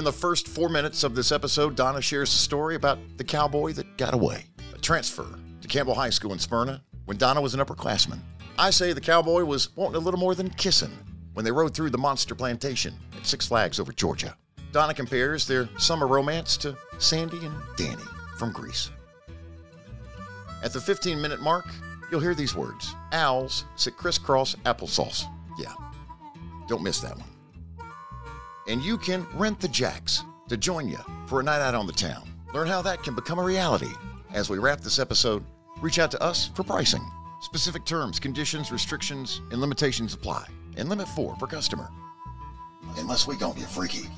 [0.00, 3.74] In the first four minutes of this episode, Donna shares a story about the cowboy
[3.74, 5.26] that got away, a transfer
[5.60, 8.18] to Campbell High School in Smyrna when Donna was an upperclassman.
[8.58, 10.96] I say the cowboy was wanting a little more than kissing
[11.34, 14.34] when they rode through the monster plantation at Six Flags over Georgia.
[14.72, 18.02] Donna compares their summer romance to Sandy and Danny
[18.38, 18.88] from Grease.
[20.62, 21.66] At the 15 minute mark,
[22.10, 25.26] you'll hear these words Owls sit crisscross applesauce.
[25.58, 25.74] Yeah,
[26.68, 27.29] don't miss that one.
[28.66, 31.92] And you can rent the Jacks to join you for a night out on the
[31.92, 32.28] town.
[32.52, 33.92] Learn how that can become a reality.
[34.32, 35.44] As we wrap this episode,
[35.80, 37.04] reach out to us for pricing.
[37.40, 40.46] Specific terms, conditions, restrictions, and limitations apply.
[40.76, 41.88] And limit four per customer.
[42.96, 44.08] Unless we don't get freaky.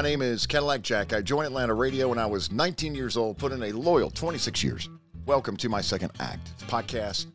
[0.00, 1.12] My name is Cadillac Jack.
[1.12, 4.64] I joined Atlanta Radio when I was 19 years old, put in a loyal 26
[4.64, 4.88] years.
[5.26, 6.52] Welcome to my second act.
[6.54, 7.26] It's podcast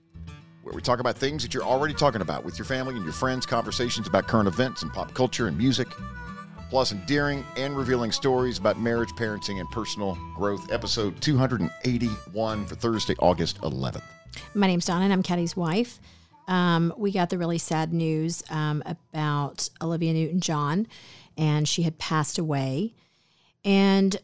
[0.63, 3.13] where we talk about things that you're already talking about with your family and your
[3.13, 5.87] friends, conversations about current events and pop culture and music,
[6.71, 10.71] plus endearing and revealing stories about marriage, parenting, and personal growth.
[10.71, 14.01] Episode 281 for Thursday, August 11th.
[14.55, 15.99] My name's Donna, and I'm Caddy's wife.
[16.47, 20.87] Um, we got the really sad news um, about Olivia Newton John,
[21.37, 22.93] and she had passed away.
[23.63, 24.15] And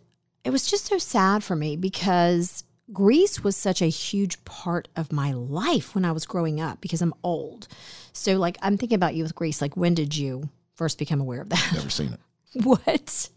[0.43, 5.11] it was just so sad for me because Grease was such a huge part of
[5.11, 7.67] my life when I was growing up because I'm old.
[8.13, 9.61] So, like, I'm thinking about you with Grease.
[9.61, 11.71] Like, when did you first become aware of that?
[11.73, 12.19] Never seen it.
[12.63, 13.29] what?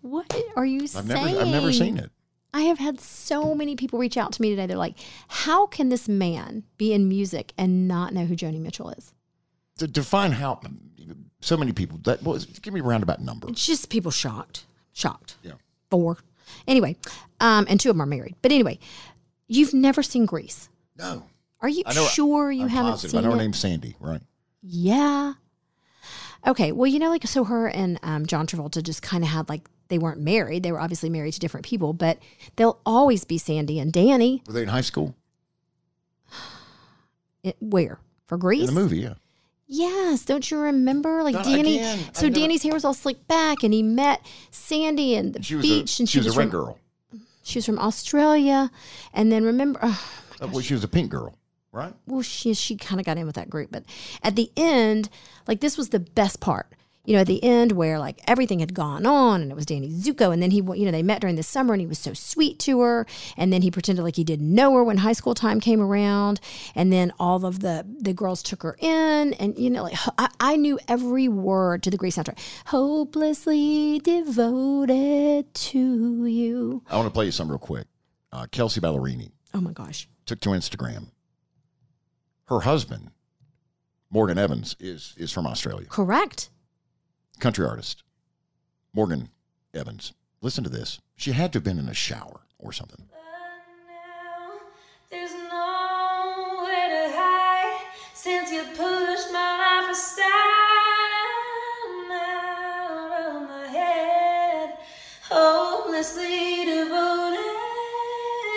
[0.00, 1.08] What are you I've saying?
[1.08, 2.10] never, I've never seen it.
[2.54, 4.66] I have had so many people reach out to me today.
[4.66, 4.96] They're like,
[5.28, 9.12] how can this man be in music and not know who Joni Mitchell is?
[9.78, 10.60] To define how
[11.46, 13.48] so many people that was give me a roundabout number.
[13.48, 14.64] It's just people shocked.
[14.92, 15.36] Shocked.
[15.42, 15.52] Yeah.
[15.90, 16.18] Four.
[16.66, 16.96] Anyway,
[17.40, 18.34] um, and two of them are married.
[18.42, 18.78] But anyway,
[19.46, 20.68] you've never seen Grease.
[20.98, 21.24] No.
[21.60, 23.10] Are you I know sure you I'm haven't positive.
[23.12, 23.40] seen I know her it?
[23.40, 24.20] name's Sandy, right?
[24.62, 25.34] Yeah.
[26.46, 26.72] Okay.
[26.72, 29.68] Well, you know, like so her and um, John Travolta just kind of had like
[29.88, 30.62] they weren't married.
[30.62, 32.18] They were obviously married to different people, but
[32.56, 34.42] they'll always be Sandy and Danny.
[34.46, 35.14] Were they in high school?
[37.42, 38.68] It, where for Grease?
[38.68, 39.14] In the movie, yeah.
[39.68, 41.22] Yes, don't you remember?
[41.22, 41.78] Like Donna, Danny.
[41.78, 45.56] again, so Danny's hair was all slicked back, and he met Sandy in the She
[45.56, 46.78] was beach, a, and she was a from red girl.
[47.42, 48.70] she was from Australia,
[49.12, 50.04] and then remember, oh,
[50.40, 51.36] Uh, well, she was a pink girl,
[51.72, 51.92] right?
[52.06, 53.84] well, she she kind of got in with that group, but
[54.22, 55.08] at the end,
[55.48, 56.68] like this was the best part.
[57.06, 59.90] You know, at the end where like everything had gone on, and it was Danny
[59.90, 62.12] Zuko, and then he, you know, they met during the summer, and he was so
[62.12, 63.06] sweet to her,
[63.36, 66.40] and then he pretended like he didn't know her when high school time came around,
[66.74, 70.28] and then all of the the girls took her in, and you know, like I,
[70.40, 76.82] I knew every word to the Grease soundtrack, hopelessly devoted to you.
[76.90, 77.86] I want to play you something real quick.
[78.32, 81.06] Uh, Kelsea Ballerini Oh my gosh, took to Instagram.
[82.48, 83.10] Her husband,
[84.10, 85.86] Morgan Evans, is is from Australia.
[85.88, 86.50] correct.
[87.38, 88.02] Country artist,
[88.94, 89.28] Morgan
[89.74, 90.12] Evans.
[90.40, 91.00] Listen to this.
[91.16, 93.04] She had to have been in a shower or something.
[95.10, 100.24] There's nowhere to hide since you pushed my life aside.
[101.84, 104.78] I'm out of my head,
[105.30, 107.54] hopelessly devoted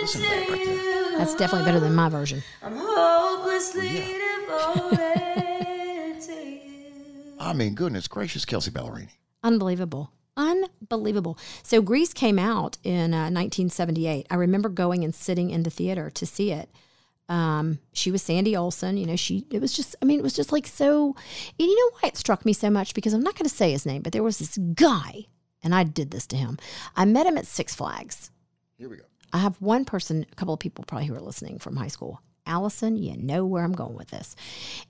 [0.01, 1.17] Listen to to that right there.
[1.17, 2.41] That's definitely better than my version.
[2.63, 4.15] I'm hopelessly
[4.51, 5.38] Oh, devoted to you.
[7.39, 9.11] I mean, goodness gracious, Kelsea Ballerini.
[9.43, 10.11] Unbelievable.
[10.35, 11.37] Unbelievable.
[11.63, 14.27] So Grease came out in uh, 1978.
[14.29, 16.69] I remember going and sitting in the theater to see it.
[17.29, 18.97] Um, she was Sandy Olson.
[18.97, 21.15] You know, she, it was just, I mean, it was just like so.
[21.59, 22.93] And you know why it struck me so much?
[22.93, 25.25] Because I'm not going to say his name, but there was this guy,
[25.63, 26.57] and I did this to him.
[26.95, 28.31] I met him at Six Flags.
[28.77, 29.03] Here we go.
[29.31, 32.21] I have one person, a couple of people probably who are listening from high school.
[32.45, 34.35] Allison, you know where I'm going with this.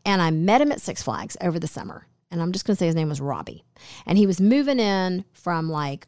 [0.05, 2.07] And I met him at Six Flags over the summer.
[2.31, 3.63] And I'm just going to say his name was Robbie.
[4.05, 6.07] And he was moving in from like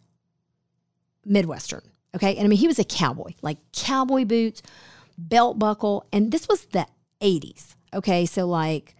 [1.25, 1.83] Midwestern.
[2.15, 2.35] Okay.
[2.35, 4.61] And I mean, he was a cowboy, like cowboy boots,
[5.17, 6.05] belt buckle.
[6.11, 6.85] And this was the
[7.21, 7.75] 80s.
[7.93, 8.25] Okay.
[8.25, 8.95] So, like,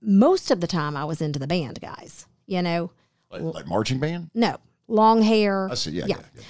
[0.00, 2.90] most of the time I was into the band guys, you know?
[3.30, 4.30] Like, like marching band?
[4.34, 4.56] No,
[4.86, 5.68] long hair.
[5.70, 5.90] I see.
[5.92, 6.16] Yeah, yeah.
[6.34, 6.42] yeah.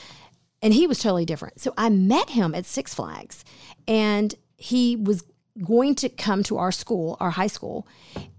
[0.63, 1.61] and he was totally different.
[1.61, 3.45] So I met him at Six Flags,
[3.87, 5.25] and he was
[5.65, 7.87] going to come to our school, our high school,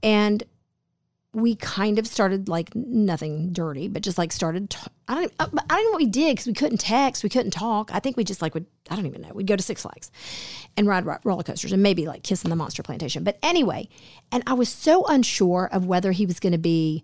[0.01, 0.43] and
[1.33, 4.69] we kind of started like nothing dirty, but just like started.
[4.71, 5.33] T- I don't.
[5.39, 7.91] Uh, I don't know what we did because we couldn't text, we couldn't talk.
[7.93, 8.65] I think we just like would.
[8.89, 9.31] I don't even know.
[9.33, 10.09] We'd go to Six Flags
[10.75, 13.23] and ride ro- roller coasters and maybe like kiss in the Monster Plantation.
[13.23, 13.89] But anyway,
[14.31, 17.03] and I was so unsure of whether he was going to be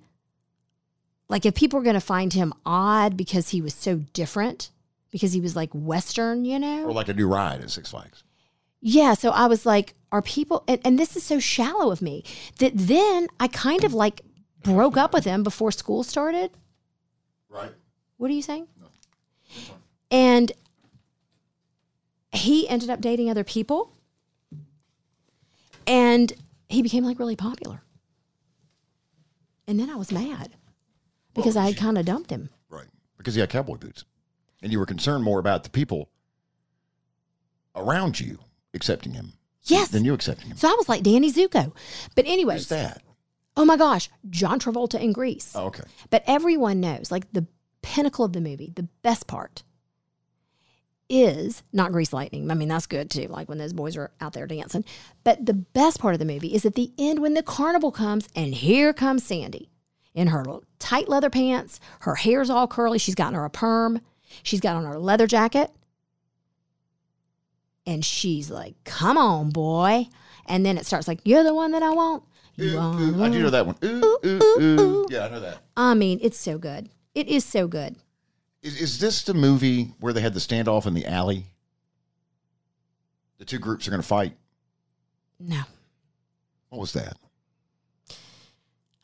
[1.29, 4.71] like if people were going to find him odd because he was so different
[5.11, 6.83] because he was like Western, you know?
[6.83, 8.24] Or like a new ride at Six Flags.
[8.87, 9.15] Yeah.
[9.15, 12.23] So I was like, are people, and, and this is so shallow of me
[12.59, 14.21] that then I kind of like
[14.61, 16.51] broke up with him before school started.
[17.49, 17.71] Right.
[18.17, 18.67] What are you saying?
[20.11, 20.51] And
[22.31, 23.91] he ended up dating other people
[25.87, 26.31] and
[26.69, 27.81] he became like really popular.
[29.67, 30.53] And then I was mad
[31.33, 32.51] because I had kind of dumped him.
[32.69, 32.85] Right.
[33.17, 34.05] Because he had cowboy boots.
[34.61, 36.11] And you were concerned more about the people
[37.75, 38.37] around you
[38.75, 39.33] accepting him
[39.65, 39.89] Yes.
[39.89, 40.57] Then you accepting him.
[40.57, 41.73] So I was like Danny Zuko.
[42.15, 43.01] But Who's that?
[43.57, 45.53] oh my gosh, John Travolta in Grease.
[45.55, 45.83] Oh, okay.
[46.09, 47.47] But everyone knows, like the
[47.81, 49.63] pinnacle of the movie, the best part
[51.07, 52.49] is not Grease Lightning.
[52.49, 54.83] I mean, that's good too, like when those boys are out there dancing.
[55.23, 58.27] But the best part of the movie is at the end when the carnival comes
[58.35, 59.69] and here comes Sandy
[60.13, 60.43] in her
[60.79, 61.79] tight leather pants.
[62.01, 62.97] Her hair's all curly.
[62.99, 64.01] She's gotten her a perm.
[64.43, 65.71] She's got on her leather jacket.
[67.85, 70.07] And she's like, come on, boy.
[70.47, 72.23] And then it starts like, you're the one that I want.
[72.55, 73.23] You Ooh, ooh.
[73.23, 73.75] I do know that one.
[73.83, 75.05] Ooh, ooh, ooh.
[75.09, 75.59] Yeah, I know that.
[75.75, 76.89] I mean, it's so good.
[77.13, 77.95] It is so good.
[78.61, 81.45] Is, is this the movie where they had the standoff in the alley?
[83.37, 84.35] The two groups are going to fight.
[85.39, 85.61] No,
[86.69, 87.17] What was that?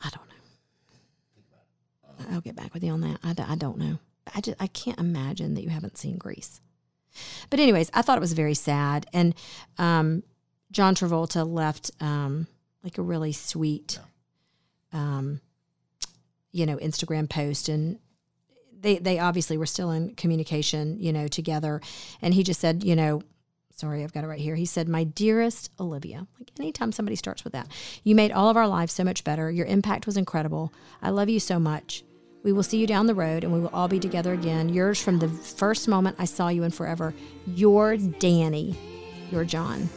[0.01, 0.27] I don't
[2.30, 2.36] know.
[2.36, 3.19] I'll get back with you on that.
[3.24, 4.00] I, I don't know.
[4.34, 6.62] I just I can't imagine that you haven't seen Grease.
[7.50, 9.36] But anyways, I thought it was very sad, and
[9.78, 10.24] um,
[10.72, 12.48] John Travolta left um,
[12.84, 14.00] like a really sweet,
[14.94, 15.42] um,
[16.52, 18.00] you know, Instagram post, and
[18.80, 21.81] they they obviously were still in communication, you know, together,
[22.22, 23.22] and he just said, you know.
[23.74, 24.54] Sorry, I've got it right here.
[24.54, 27.68] He said, My dearest Olivia, like anytime somebody starts with that,
[28.04, 29.50] you made all of our lives so much better.
[29.50, 30.72] Your impact was incredible.
[31.02, 32.04] I love you so much.
[32.44, 34.70] We will see you down the road and we will all be together again.
[34.70, 37.14] Yours from the first moment I saw you and forever.
[37.46, 38.76] Your Danny.
[39.32, 39.88] Your John.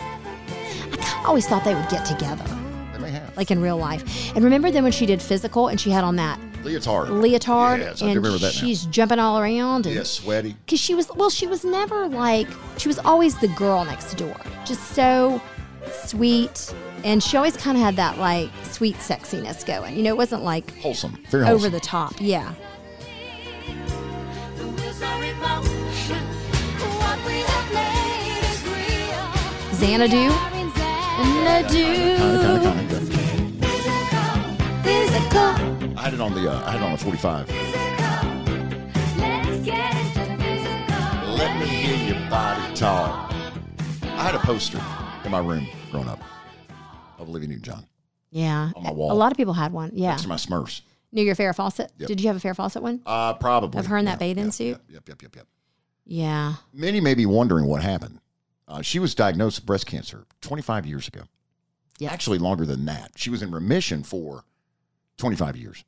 [0.00, 2.44] I always thought they would get together,
[2.92, 3.36] They may have.
[3.36, 4.34] like in real life.
[4.34, 7.08] And remember then when she did physical and she had on that Leotard.
[7.10, 8.48] leotard Yes, I do remember that now.
[8.50, 10.56] she's jumping all around and Yeah, sweaty.
[10.64, 12.48] because she was well she was never like
[12.78, 15.40] she was always the girl next door just so
[15.92, 16.74] sweet
[17.04, 20.42] and she always kind of had that like sweet sexiness going you know it wasn't
[20.42, 21.18] like Wholesome.
[21.30, 21.56] Very wholesome.
[21.66, 22.52] over the top yeah
[24.56, 26.22] The wheels are in motion.
[26.98, 29.24] What we have made is real.
[29.74, 30.30] xanadu
[31.18, 31.86] xanadu
[32.16, 32.98] Kinda, kinda, kinda
[34.82, 36.50] physical I had it on the.
[36.50, 37.48] Uh, I had it on the 45.
[39.18, 41.34] Let's get into physical.
[41.34, 43.32] Let me hear your body talk.
[44.04, 44.80] I had a poster
[45.24, 46.20] in my room growing up
[47.28, 47.86] of Olivia Newton-John
[48.30, 49.12] yeah on my wall.
[49.12, 50.80] a lot of people had one yeah next to my Smurfs.
[51.12, 52.08] near your Farrah Fawcett Yep.
[52.08, 53.78] did you have a Farrah Fawcett one Uh, probably.
[53.78, 54.80] Of her in that Yeah, bathing yeah, suit?
[54.88, 55.46] Yep, yep, yep, yep,
[56.04, 58.20] yeah Many may be wondering what happened.
[58.66, 61.22] Uh, she was diagnosed with breast cancer 25 years ago.
[61.98, 62.12] Yes.
[62.12, 63.12] Actually, longer than that.
[63.16, 64.44] She was in remission for
[65.16, 65.84] 25 years.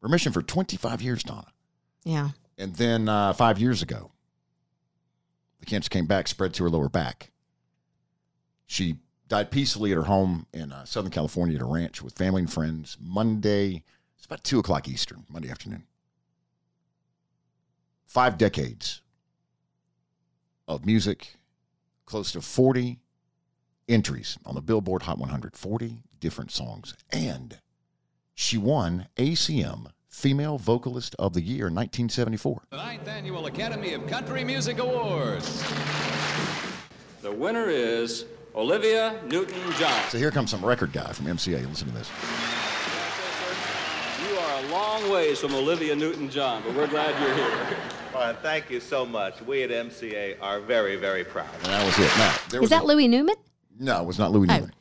[0.00, 1.46] Remission for 25 years, Donna.
[2.04, 4.10] yeah And then uh, five years ago,
[5.60, 7.30] the cancer came back, spread to her lower back.
[8.66, 8.96] She
[9.32, 12.52] died peacefully at her home in uh, Southern California at a ranch with family and
[12.52, 13.82] friends Monday.
[14.18, 15.84] It's about 2 o'clock Eastern, Monday afternoon.
[18.04, 19.00] Five decades
[20.68, 21.36] of music,
[22.04, 22.98] close to 40
[23.88, 26.94] entries on the Billboard Hot 100, 40 different songs.
[27.10, 27.58] And
[28.34, 32.64] she won ACM Female Vocalist of the Year in 1974.
[32.68, 35.64] The ninth annual Academy of Country Music Awards.
[37.22, 40.10] The winner is Olivia Newton-John.
[40.10, 41.66] So here comes some record guy from MCA.
[41.68, 42.10] Listen to this.
[44.28, 47.76] You are a long ways from Olivia Newton-John, but we're glad you're here.
[48.14, 49.40] Well, thank you so much.
[49.42, 51.48] We at MCA are very, very proud.
[51.62, 52.10] And that was it.
[52.18, 53.36] Now, there is was that a, Louis Newman
[53.78, 54.54] No, it was not Louis Oh.
[54.56, 54.74] Newman.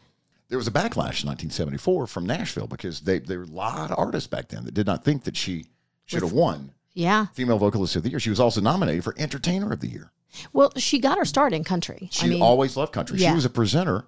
[0.49, 3.97] There was a backlash in 1974 from Nashville because they, there were a lot of
[3.97, 5.65] artists back then that did not think that she
[6.05, 8.19] should have won yeah Female Vocalist of the Year.
[8.19, 10.11] She was also nominated for Entertainer of the Year.
[10.53, 13.17] well she got her start in country She I mean, always loved country.
[13.19, 14.05] She was a presenter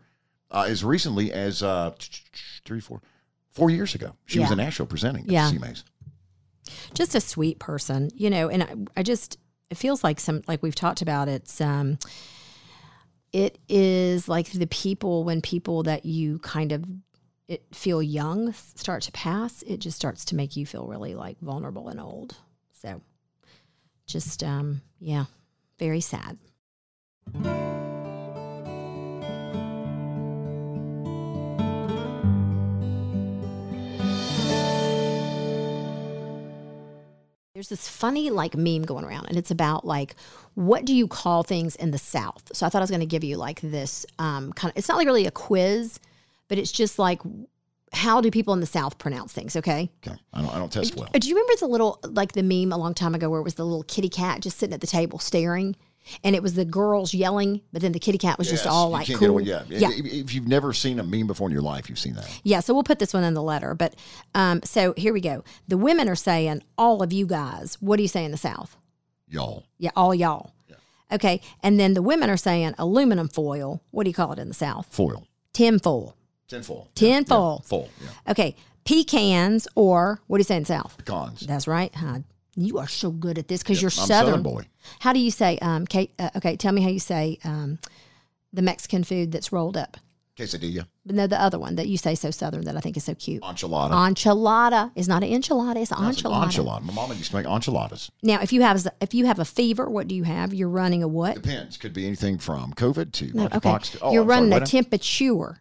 [0.52, 1.92] uh, as recently as uh,
[2.66, 3.02] three, four,
[3.52, 4.16] four years ago.
[4.26, 4.54] She was Yeah.
[4.54, 5.48] in Nashville presenting Yeah.
[5.48, 5.84] at CMAs.
[6.94, 9.38] just a sweet person, you know, and I, I just
[9.70, 11.98] it feels like some like we've talked about it's um
[13.32, 16.86] it is like the people when people that you kind of
[17.48, 21.38] it feel young start to pass, it just starts to make you feel really like
[21.42, 22.38] vulnerable and old.
[22.84, 23.02] So
[24.06, 25.26] just um yeah,
[25.80, 26.38] very sad.
[37.64, 40.16] there's this funny like meme going around, and it's about like
[40.56, 42.44] what do you call things in the South?
[42.52, 44.78] So I thought I was going to give you like this um, kind of.
[44.78, 46.00] It's not like really a quiz,
[46.50, 47.22] but it's just like
[47.94, 49.56] how do people in the South pronounce things?
[49.56, 49.90] Okay.
[50.06, 50.18] Okay.
[50.34, 51.08] I don't, I don't test well.
[51.14, 53.56] Do you remember the little like the meme a long time ago where it was
[53.56, 55.76] the little kitty cat just sitting at the table staring,
[56.24, 59.08] and it was the girls yelling, but then the kitty cat was just all like
[59.08, 59.30] cool.
[59.30, 59.44] away.
[59.44, 59.64] Yeah.
[59.70, 62.28] yeah, If- you've never seen a meme before in your life, you've seen that.
[62.44, 62.60] yeah.
[62.60, 63.74] So we'll put this one in the letter.
[63.76, 63.96] But
[64.36, 65.44] um, so here we go.
[65.68, 68.76] The women are saying, "All of you guys." What do you say in the South?
[69.30, 69.64] Y'all.
[69.78, 70.52] Yeah, all y'all.
[70.68, 70.76] Yeah.
[71.12, 73.82] Okay, and then the women are saying aluminum foil.
[73.92, 74.88] What do you call it in the South?
[74.90, 75.28] Foil.
[75.54, 75.78] Tin
[76.48, 76.88] Tinfoil.
[76.96, 77.58] Tin Yeah.
[77.64, 77.90] Foil.
[78.02, 78.32] Yeah.
[78.32, 80.96] Okay, pecans or what do you say in South?
[80.98, 81.42] Pecans.
[81.42, 81.94] That's right.
[81.96, 82.20] Huh.
[82.56, 84.26] You are so good at this because you're I'm Southern.
[84.28, 84.68] Southern boy.
[85.00, 85.58] How do you say?
[85.62, 87.80] Um, Kate, uh, okay, tell me how you say um,
[88.52, 89.98] the Mexican food that's rolled up.
[90.38, 90.88] Quesadilla.
[91.06, 93.14] But no, the other one that you say so Southern that I think is so
[93.14, 93.42] cute.
[93.44, 93.92] Enchilada.
[93.92, 96.46] Enchilada is not an enchilada; it's an That's an enchilada.
[96.46, 96.82] enchilada.
[96.84, 98.10] My mama used to make enchiladas.
[98.24, 100.54] Now, if you have if you have a fever, what do you have?
[100.54, 101.36] You're running a what?
[101.36, 101.78] Depends.
[101.78, 104.66] Could be anything from COVID to No, okay, to- oh, you're I'm running what a
[104.72, 105.60] temperature.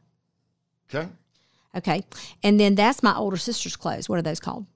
[0.94, 1.08] Okay.
[1.74, 2.04] Okay,
[2.42, 4.06] and then that's my older sister's clothes.
[4.08, 4.66] What are those called?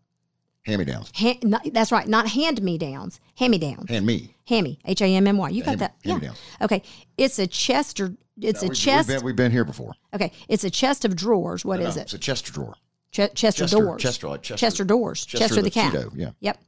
[0.64, 1.12] Hand me downs.
[1.16, 1.38] Ha-
[1.70, 3.90] that's right, not hand me downs, hand me downs.
[3.90, 4.34] Hand me.
[4.48, 5.50] Hammy, H A M M Y.
[5.50, 5.94] You got that?
[6.04, 6.28] hand me yeah.
[6.30, 6.38] downs.
[6.62, 6.82] Okay,
[7.18, 8.14] it's a Chester.
[8.40, 9.08] It's a chest.
[9.08, 9.92] We've been, we've been here before.
[10.14, 11.64] okay, it's a chest of drawers.
[11.64, 12.04] What No, is no, it?
[12.04, 12.74] It's a Chester drawer.
[13.10, 14.02] Ch- Chester, Chester- doors.
[14.02, 15.24] Chester, like Chester- doors.
[15.26, 15.92] Chester Chester, the, the cat.
[15.92, 16.30] Cheeto, yeah.
[16.40, 16.60] Yep.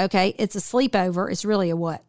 [0.00, 1.30] Okay, it's a sleepover.
[1.30, 2.02] It's really a what?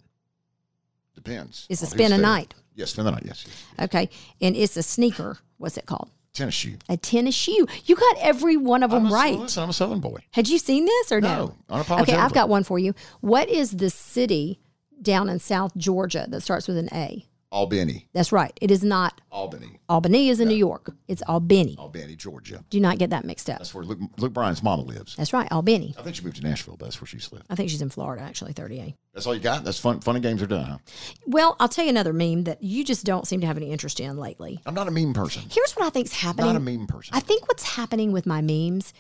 [1.15, 1.65] Depends.
[1.69, 2.53] It's a spend a night.
[2.75, 3.23] Yes, spend the night.
[3.25, 3.45] Yes.
[3.47, 3.85] yes.
[3.85, 4.09] Okay,
[4.41, 5.37] and it's a sneaker.
[5.57, 6.09] What's it called?
[6.39, 6.77] Tennis shoe.
[6.87, 7.67] A tennis shoe.
[7.85, 9.37] You got every one of them I'm a, right.
[9.37, 10.19] Listen, I'm a Southern boy.
[10.31, 11.55] Had you seen this or no?
[11.69, 12.93] No, Okay, I've got one for you.
[13.21, 14.59] What is the city
[15.01, 17.25] down in South Georgia that starts with an A?
[17.51, 18.07] Albany.
[18.13, 18.55] That's right.
[18.61, 19.79] It is not Albany.
[19.89, 20.91] Albany is in New York.
[21.07, 21.75] It's Albany.
[21.79, 22.63] Albany, Georgia.
[22.69, 23.57] Do not get that mixed up.
[23.57, 25.15] That's where Luke, Luke Bryan's mama lives.
[25.15, 25.95] That's right, Albany.
[25.97, 27.45] I think she moved to Nashville, but that's where she used to live.
[27.49, 28.93] I think she's in Florida, actually, 38.
[29.13, 29.63] That's all you got?
[29.63, 29.99] That's fun.
[30.01, 30.77] Fun and games are done, huh?
[31.25, 33.99] Well, I'll tell you another meme that you just don't seem to have any interest
[33.99, 34.59] in lately.
[34.67, 35.43] I'm not a meme person.
[35.49, 36.47] Here's what I think's happening.
[36.49, 37.15] I'm not a meme person.
[37.15, 38.93] I think what's happening with my memes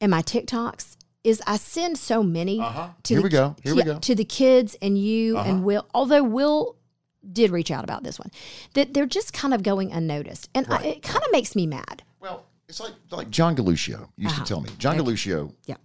[0.00, 2.88] and my TikToks is I send so many Uh-huh.
[3.04, 3.56] to Here the, we go.
[3.62, 3.90] Here we go.
[3.92, 4.00] Uh-huh.
[4.00, 5.86] to the kids and you and Will.
[5.94, 6.76] Although Will
[7.30, 8.30] did reach out about this one,
[8.74, 12.02] that they're just kind of going unnoticed, and I, it kind of makes me mad.
[12.20, 14.44] Well, it's like like John Galuccio used Uh-huh.
[14.44, 14.70] to tell me.
[14.78, 15.76] John Galuccio Yeah,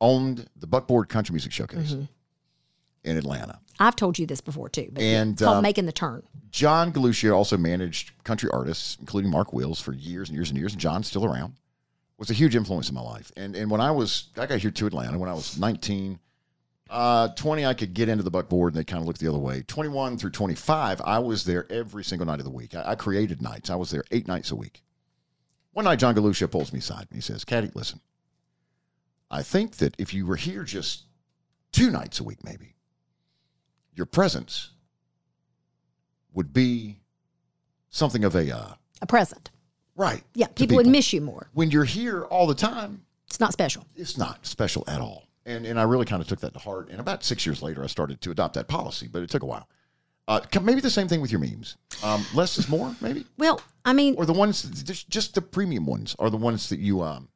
[0.00, 2.04] owned the Buckboard Country Music Showcase Mm-hmm.
[3.04, 3.60] in Atlanta.
[3.78, 6.22] I've told you this before too, but And, it's called um, making the turn.
[6.50, 10.72] John Galuccio also managed country artists, including Mark Wills, for years and years and years.
[10.72, 11.54] And John's still around.
[12.18, 13.30] Was a huge influence in my life.
[13.36, 16.18] And and when I was, I got here to Atlanta when I was 19.
[16.88, 19.38] Uh, 20, I could get into the buckboard and they kind of looked the other
[19.38, 19.62] way.
[19.62, 22.74] 21 through 25, I was there every single night of the week.
[22.76, 23.70] I, I created nights.
[23.70, 24.82] I was there eight nights a week.
[25.72, 28.00] One night, John Galusha pulls me aside and he says, Caddy, listen,
[29.30, 31.02] I think that if you were here just
[31.72, 32.76] two nights a week, maybe,
[33.94, 34.70] your presence
[36.34, 37.00] would be
[37.90, 39.50] something of a uh, A present.
[39.96, 40.22] right.
[40.34, 41.50] Yeah, to people, would miss you more.
[41.52, 43.84] When you're here all the time, It's not special.
[43.96, 45.25] it's not special at all.
[45.46, 46.90] And and I really kind of took that to heart.
[46.90, 49.46] And about six years later, I started to adopt that policy, but it took a
[49.46, 49.68] while.
[50.28, 51.76] Uh, maybe the same thing with your memes.
[52.02, 55.86] Um, less is more, maybe, Well, I mean, or the ones just, just the premium
[55.86, 57.28] ones are the ones that you um.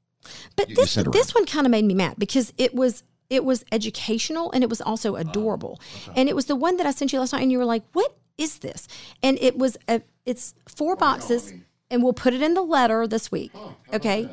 [0.57, 1.13] But you- you this around.
[1.15, 4.69] this one kind of made me mad because it was it was educational and it
[4.69, 5.81] was also adorable,
[6.17, 7.85] and it was the one that I sent you last night, and you were like,
[7.93, 8.89] "What is this?"
[9.23, 11.55] And it was a it's four boxes,
[11.93, 13.53] and we'll put it in the letter this week.
[13.95, 14.29] okay,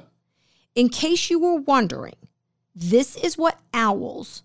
[0.73, 2.15] in case you were wondering,
[2.79, 4.43] this is what owls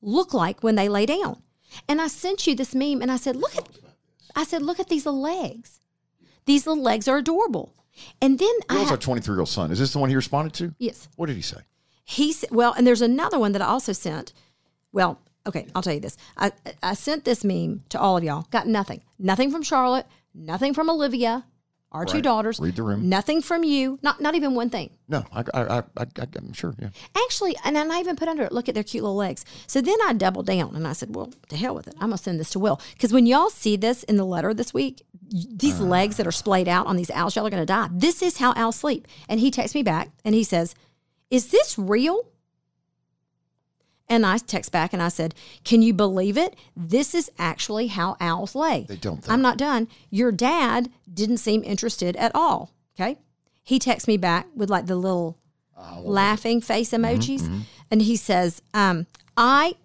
[0.00, 1.42] look like when they lay down.
[1.88, 3.68] And I sent you this meme, and I said, "Look at,"
[4.36, 5.80] I said, "Look at these little legs.
[6.46, 7.74] These little legs are adorable."
[8.20, 9.70] And then I Will's ha- our 23 year old son.
[9.72, 10.74] Is this the one he responded to?
[10.78, 11.08] yes.
[11.16, 11.58] What did he say?
[12.04, 14.32] He said, well, and there's another one that I also sent.
[14.92, 16.16] Well, okay, I'll tell you this.
[16.36, 16.52] I
[16.82, 18.46] I sent this meme to all of y'all.
[18.50, 19.02] Got nothing.
[19.18, 20.06] Nothing from Charlotte.
[20.34, 21.44] Nothing from Olivia,
[21.94, 22.24] our two Right.
[22.24, 22.58] daughters.
[22.60, 23.08] Read the room.
[23.08, 23.98] Nothing from you.
[24.02, 24.90] Not not even one thing.
[25.08, 26.74] No, I, I, I, I, I'm sure.
[26.78, 26.88] Yeah.
[27.24, 29.44] Actually, and then I even put under it, look at their cute little legs.
[29.66, 31.94] So then I doubled down and I said, well, to hell with it.
[32.00, 32.80] I'm going to send this to Will.
[32.94, 35.84] Because when y'all see this in the letter this week, y- these Uh.
[35.84, 37.88] legs that are splayed out on these owls, y'all are going to die.
[37.92, 39.06] This is how owls sleep.
[39.28, 40.74] And he texts me back and he says,
[41.30, 42.26] is this real?
[44.08, 45.34] And I text back and I said,
[45.64, 46.56] Can you believe it?
[46.76, 48.84] This is actually how owls lay.
[48.88, 49.32] They don't, though.
[49.32, 49.88] I'm not done.
[50.10, 52.72] Your dad didn't seem interested at all.
[52.98, 53.18] Okay.
[53.62, 55.38] He texts me back with like the little
[55.76, 57.40] ah, laughing face mm-hmm, emojis.
[57.42, 57.60] Mm-hmm.
[57.90, 59.06] And he says, um,
[59.36, 59.76] I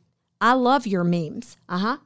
[0.41, 1.57] I love your memes.
[1.67, 1.97] Uh-huh.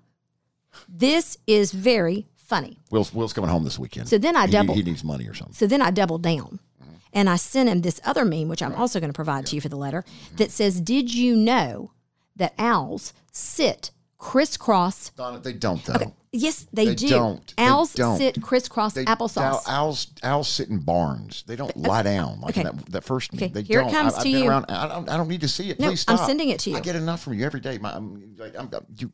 [0.88, 2.78] This is very funny.
[2.92, 4.08] Will's, Will's coming home this weekend.
[4.10, 4.78] So then I He- doubled.
[4.78, 5.56] He, needs money or something.
[5.56, 6.60] So then I double down.
[6.82, 6.94] Mm-hmm.
[7.14, 9.62] And I sent him this other meme, which I'm also going to provide to you
[9.62, 10.04] for the letter,
[10.38, 11.92] that says, Did you know
[12.36, 15.10] that owls sit crisscross.
[15.10, 16.14] Donna, they don't though.
[16.36, 17.10] Yes, they, They do.
[17.10, 17.54] don't.
[17.56, 18.18] They Owls don't.
[18.18, 19.38] sit crisscross They, applesauce.
[19.38, 21.44] ow- owls, owls sit in barns.
[21.46, 22.76] They don't lie down like in okay.
[22.76, 23.50] that, that first Okay.
[23.50, 23.92] They here it don't.
[23.94, 24.50] comes I, to you.
[24.50, 25.80] Around, I, don't, I don't need to see it.
[25.80, 26.78] No, Please I'm sending it to you.
[26.78, 27.78] I get enough from you every day.
[27.78, 29.12] My, I'm, like, I'm, I'm- you,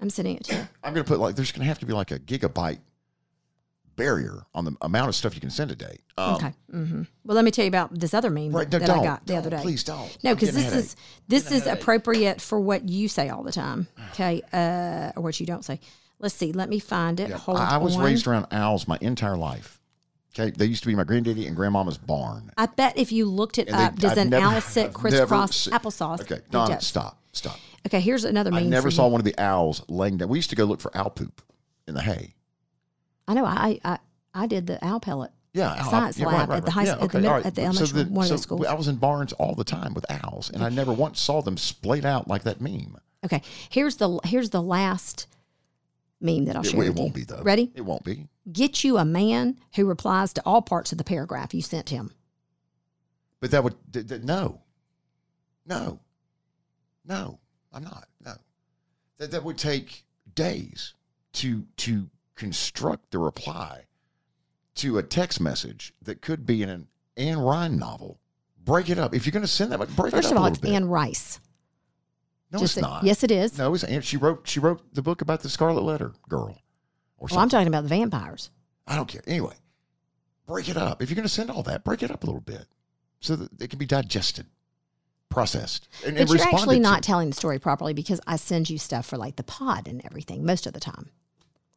[0.00, 0.68] I'm sending it to you.
[0.82, 2.78] I'm going to put like, there's going to have to be like a gigabyte
[3.96, 5.98] barrier on the amount of stuff you can send a day.
[6.18, 6.52] Um, Okay.
[6.70, 9.26] hmm Well, let me tell you about this other meme Right, that, that I got
[9.26, 9.58] the other day.
[9.62, 10.16] Please don't.
[10.22, 10.96] No, because this is
[11.28, 13.88] this is appropriate for what you say all the time.
[14.12, 15.80] Okay, uh, or what you don't say.
[16.18, 16.52] Let's see.
[16.52, 17.28] Let me find it.
[17.30, 18.04] Yeah, Hold I, I was on.
[18.04, 19.80] raised around owls my entire life.
[20.38, 22.50] Okay, they used to be my granddaddy and grandmama's barn.
[22.58, 24.92] I bet if you looked it And they- up, does I've an never- owl sit
[25.00, 26.20] crisscross applesauce?
[26.20, 27.58] Okay, Donna, stop, stop.
[27.86, 28.64] Okay, here's another meme.
[28.64, 29.12] I never saw you.
[29.12, 30.28] one of the owls laying down.
[30.28, 31.40] We used to go look for owl poop
[31.88, 32.34] in the hay.
[33.28, 33.44] I know.
[33.44, 33.98] I I
[34.34, 35.32] I did the owl pellet.
[35.52, 37.66] Yeah, owl- science lab at the high Yeah, at the okay, mid- at the So
[37.66, 38.66] elementary the- one of the schools.
[38.66, 41.56] I was in barns all the time with owls, and I never once saw them
[41.56, 42.98] splayed out like that meme.
[43.24, 45.26] Okay, here's the here's the last
[46.20, 46.82] meme that I'll It, share.
[46.84, 47.24] it won't you.
[47.24, 47.42] be though.
[47.42, 47.72] Ready?
[47.74, 48.28] It won't be.
[48.52, 52.12] Get you a man who replies to all parts of the paragraph you sent him.
[53.40, 54.60] But that would d- d- no,
[55.66, 56.00] no,
[57.04, 57.38] no.
[57.72, 58.08] I'm not.
[58.24, 58.34] No,
[59.18, 60.04] that that would take
[60.34, 60.94] days
[61.34, 63.84] to to construct the reply
[64.76, 68.18] to a text message that could be in an Anne Ryan novel.
[68.64, 69.14] Break it up.
[69.14, 70.72] If you're going to send that, break First it of up all, a it's little
[70.72, 70.76] bit.
[70.76, 71.40] Anne Rice.
[72.52, 73.04] no, Just it's a- not.
[73.04, 73.56] Yes, it is.
[73.58, 74.02] No, it's Anne.
[74.02, 74.46] She wrote.
[74.48, 76.60] She wrote the book about the Scarlet Letter girl,
[77.18, 78.50] or Well, I'm talking about the vampires.
[78.86, 79.22] I don't care.
[79.26, 79.54] Anyway,
[80.46, 81.00] break it up.
[81.02, 82.66] If you're going to send all that, break it up a little bit
[83.20, 84.46] so that it can be digested,
[85.30, 86.82] processed, and, and you're actually to.
[86.82, 90.04] not telling the story properly because I send you stuff for like the pod and
[90.04, 91.08] everything most of the time.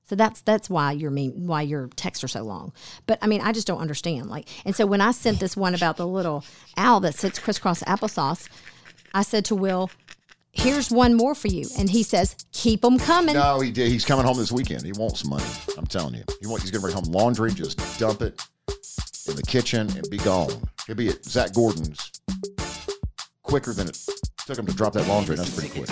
[0.09, 2.73] So that's that's why your meme, why your texts are so long.
[3.05, 4.27] But I mean, I just don't understand.
[4.27, 6.43] Like, and so when I sent this one about the little
[6.77, 8.49] owl that sits crisscross applesauce,
[9.13, 9.91] I said to Will,
[10.51, 13.91] "Here's one more for you," and he says, "Keep them coming." No, he did.
[13.91, 14.83] He's coming home this weekend.
[14.83, 15.45] He wants some money.
[15.77, 16.23] I'm telling you.
[16.41, 18.41] He want, he's going to bring home laundry, just dump it
[19.27, 20.51] in the kitchen and be gone.
[20.87, 22.11] He'll be at Zach Gordon's
[23.43, 23.97] quicker than it
[24.47, 25.35] took him to drop that laundry.
[25.35, 25.87] and That's pretty quick.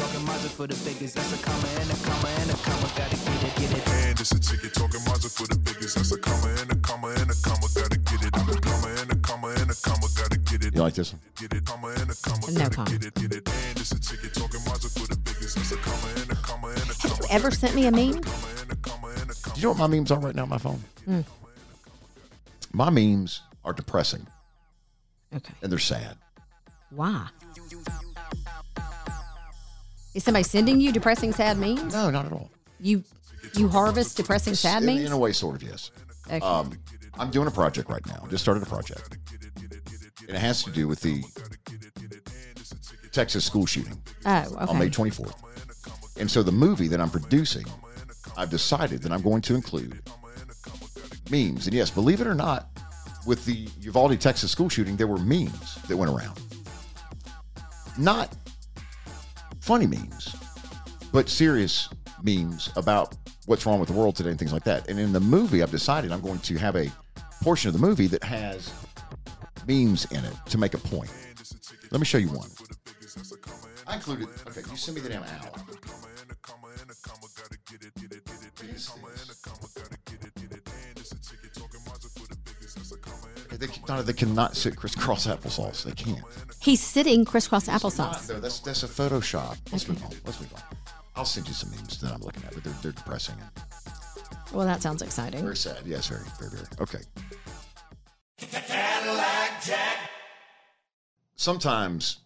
[4.18, 5.96] And it's a ticket talking Mazda for the biggest.
[5.96, 7.68] That's a comma and a comma and a comma.
[7.76, 8.34] Gotta get it.
[8.34, 10.08] I'm a comma and a comma and a comma.
[10.18, 10.74] Gotta get it.
[10.74, 11.22] You like this one?
[11.36, 11.66] Get it.
[11.66, 12.50] Comma and a comma.
[12.52, 13.00] No gotta comment.
[13.00, 13.14] get it.
[13.14, 13.48] Get it.
[13.70, 15.56] And it's a ticket talking Mazda for the biggest.
[15.56, 18.24] That's a comma and a comma and a Have you ever sent me a meme?
[18.24, 19.54] Comma and a comma and a comma.
[19.54, 20.82] Do you know what my memes are right now on my phone?
[21.06, 21.22] Hmm.
[22.74, 24.26] My memes are depressing
[25.36, 25.54] Okay.
[25.62, 26.18] and they're sad.
[26.90, 27.28] Why?
[30.16, 31.94] Is somebody sending you depressing sad memes?
[31.94, 32.50] No, not at all.
[32.80, 33.04] You
[33.56, 35.06] you harvest depressing sad in, memes?
[35.06, 35.92] in a way, sort of, yes.
[36.28, 36.40] Okay.
[36.40, 36.78] Um,
[37.20, 38.26] I'm doing a project right now.
[38.30, 39.18] Just started a project.
[40.28, 41.24] And it has to do with the
[43.12, 45.34] Texas school shooting oh, on May 24th.
[46.20, 47.66] And so the movie that I'm producing,
[48.36, 50.02] I've decided that I'm going to include
[51.30, 51.68] memes.
[51.68, 52.70] And yes, believe it or not,
[53.26, 56.40] with the Uvalde, Texas school shooting, there were memes that went around.
[57.98, 58.36] Not
[59.60, 60.36] funny memes,
[61.12, 61.90] but serious
[62.22, 63.16] memes about
[63.48, 64.88] what's wrong with the world today and things like that.
[64.90, 66.92] And in the movie, I've decided I'm going to have a
[67.42, 68.72] portion of the movie that has
[69.68, 71.12] memes in it to make a point.
[71.90, 72.50] Let me show you one.
[73.88, 74.28] I included.
[74.48, 75.56] Okay, you send me the damn owl.
[83.58, 85.84] They, Donna, they cannot sit crisscross applesauce.
[85.84, 86.24] They can't.
[86.62, 88.28] He's sitting crisscross Not, applesauce.
[88.28, 88.40] though.
[88.40, 89.58] That's that's a Photoshop.
[89.72, 90.12] Let's move on.
[90.26, 90.62] Let's move on.
[91.18, 93.50] I'll send you some memes that I'm looking at, but they're, they're depressing and
[94.54, 95.42] Well, that sounds exciting.
[95.42, 95.80] very sad.
[95.86, 96.68] Yes, very, very, very.
[96.80, 97.00] Okay.
[101.36, 102.20] Sometimes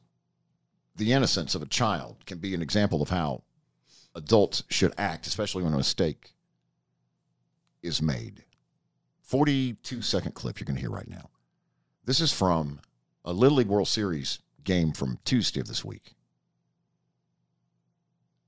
[0.96, 3.44] the innocence of a child can be an example of how
[4.16, 6.34] adults should act, especially when a mistake
[7.82, 8.44] is made.
[9.22, 11.30] 42 second clip you're going to hear right now.
[12.04, 12.82] This is from
[13.24, 16.14] a Little League World Series game from Tuesday of this week.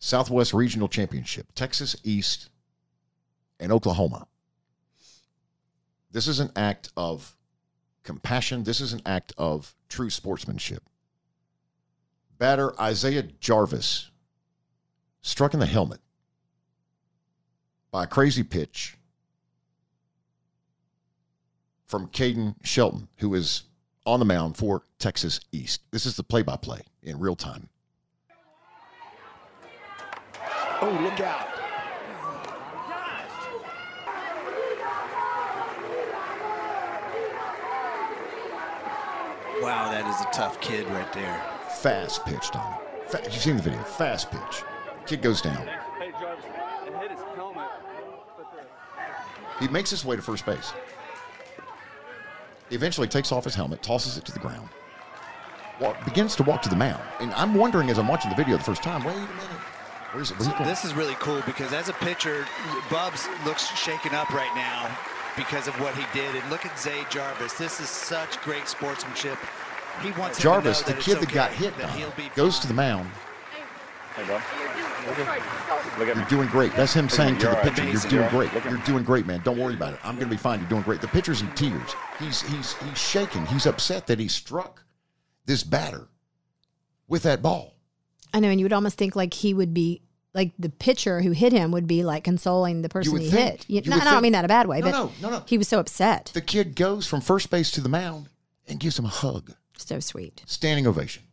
[0.03, 2.49] Southwest Regional Championship, Texas East
[3.57, 4.27] and Oklahoma.
[6.11, 7.37] This is an act of
[8.03, 8.65] compassion.
[8.65, 10.83] This is an act of true sportsmanship.
[12.37, 14.11] Batter Isaiah Jarvis
[15.21, 16.01] struck in the helmet
[17.89, 18.97] by a crazy pitch
[21.85, 23.63] from Caden Shelton, who is
[24.05, 25.79] on the mound for Texas East.
[25.91, 27.69] This is the play by play in real time.
[30.81, 31.47] Oh, look out.
[39.62, 41.41] Wow, that is a tough kid right there.
[41.79, 42.75] Fast pitch, Donnie.
[43.07, 43.81] Fa- You've seen the video.
[43.83, 44.63] Fast pitch.
[45.05, 45.55] Kid goes down.
[45.99, 46.43] Hey, Jarvis,
[47.09, 47.69] his helmet.
[49.59, 50.73] He makes his way to first base.
[52.69, 54.67] He eventually takes off his helmet, tosses it to the ground,
[55.79, 57.03] walk, begins to walk to the mound.
[57.19, 59.29] And I'm wondering as I'm watching the video the first time, wait a minute.
[60.13, 60.38] Where's it?
[60.38, 60.65] Where's he going?
[60.69, 62.45] This is really cool because as a pitcher,
[62.89, 64.89] Bubs looks shaken up right now
[65.36, 66.36] because of what he did.
[66.36, 67.54] And look at Zay Jarvis.
[67.54, 69.38] This is such great sportsmanship.
[70.02, 72.12] He wants him to Jarvis, the that it's kid that got hit, that uh, he'll
[72.12, 73.10] be goes to the mound.
[74.15, 74.41] hey, bud.
[75.99, 76.73] Look at You're doing great.
[76.76, 78.10] That's him saying to You're the pitcher, "You're Amazing.
[78.10, 78.52] doing You're all right.
[78.52, 78.65] great.
[78.65, 79.41] You're doing great, man.
[79.43, 79.99] Don't worry about it.
[80.04, 80.60] I'm going to be fine.
[80.60, 81.95] You're doing great." The pitcher's in tears.
[82.19, 83.45] He's he's he's shaking.
[83.47, 84.84] He's upset that he struck
[85.45, 86.08] this batter
[87.08, 87.72] with that ball.
[88.34, 90.02] I know, and you would almost think like he would be
[90.34, 93.52] like the pitcher who hit him would be like consoling the person he think.
[93.62, 93.65] hit.
[93.69, 95.30] You, You no, I don't mean that in a bad way, No, but no, no,
[95.38, 95.43] no.
[95.46, 96.32] he was so upset.
[96.34, 98.30] The kid goes from first base to the mound
[98.67, 99.54] and gives him a hug.
[99.78, 100.41] so sweet.
[100.48, 101.24] Standing ovation.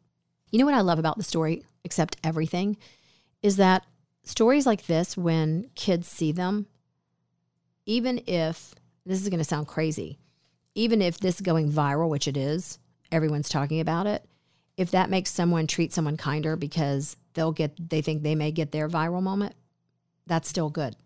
[0.50, 2.76] You know what I love about the story, except everything,
[3.42, 3.86] is that
[4.24, 6.66] stories like this, when kids see them,
[7.86, 8.74] even if
[9.06, 10.18] this is going to sound crazy,
[10.74, 12.78] even if this is going viral, which it is,
[13.10, 14.24] everyone's talking about it.
[14.80, 18.72] If that makes someone treat someone kinder because they'll get, they think they may get
[18.72, 19.54] their viral moment,
[20.26, 20.96] that's still good.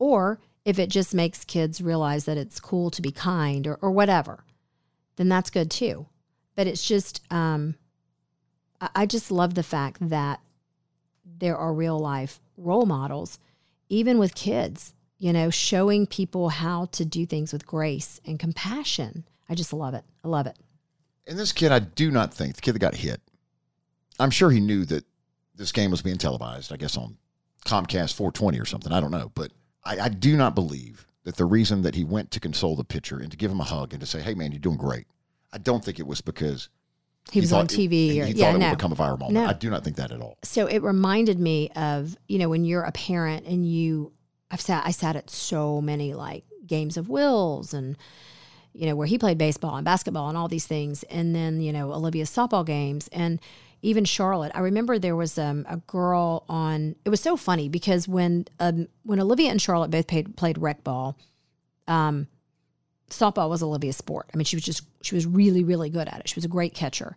[0.00, 3.92] Or if it just makes kids realize that it's cool to be kind or, or
[3.92, 4.42] whatever,
[5.14, 6.06] then that's good too.
[6.56, 7.76] But it's just, um,
[8.80, 10.40] I I just love the fact that
[11.24, 13.38] there are real life role models,
[13.88, 19.24] even with kids, you know, showing people how to do things with grace and compassion.
[19.48, 20.04] I just love it.
[20.24, 20.58] I love it.
[21.26, 23.20] And this kid, I do not think the kid that got hit.
[24.18, 25.04] I'm sure he knew that
[25.54, 26.72] this game was being televised.
[26.72, 27.16] I guess on
[27.64, 28.92] Comcast 420 or something.
[28.92, 29.50] I don't know, but
[29.84, 33.18] I, I do not believe that the reason that he went to console the pitcher
[33.18, 35.06] and to give him a hug and to say, "Hey, man, you're doing great."
[35.52, 36.68] I don't think it was because
[37.30, 38.68] He, was on TV he, or he yeah, thought it no.
[38.68, 39.32] would become a viral moment.
[39.34, 39.46] No.
[39.46, 40.36] I do not think that at all.
[40.42, 44.12] so it reminded me of you know when you're a parent and you
[44.50, 47.96] I've sat I sat at so many like games of wills and
[48.74, 51.72] you know where he played baseball and basketball and all these things and then you
[51.72, 53.40] know Olivia's softball games and
[53.82, 54.50] even Charlotte.
[54.54, 58.88] I remember there was um, a girl on it was so funny because when um,
[59.04, 61.16] when Olivia and Charlotte both played played rec ball
[61.86, 62.26] um,
[63.10, 64.28] softball was Olivia's sport.
[64.34, 66.28] I mean she was just she was really really good at it.
[66.28, 67.16] She was a great catcher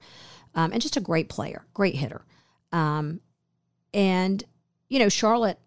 [0.55, 2.21] um, and just a great player great hitter.
[2.71, 3.21] Um,
[3.93, 4.43] and
[4.89, 5.59] you know Charlotte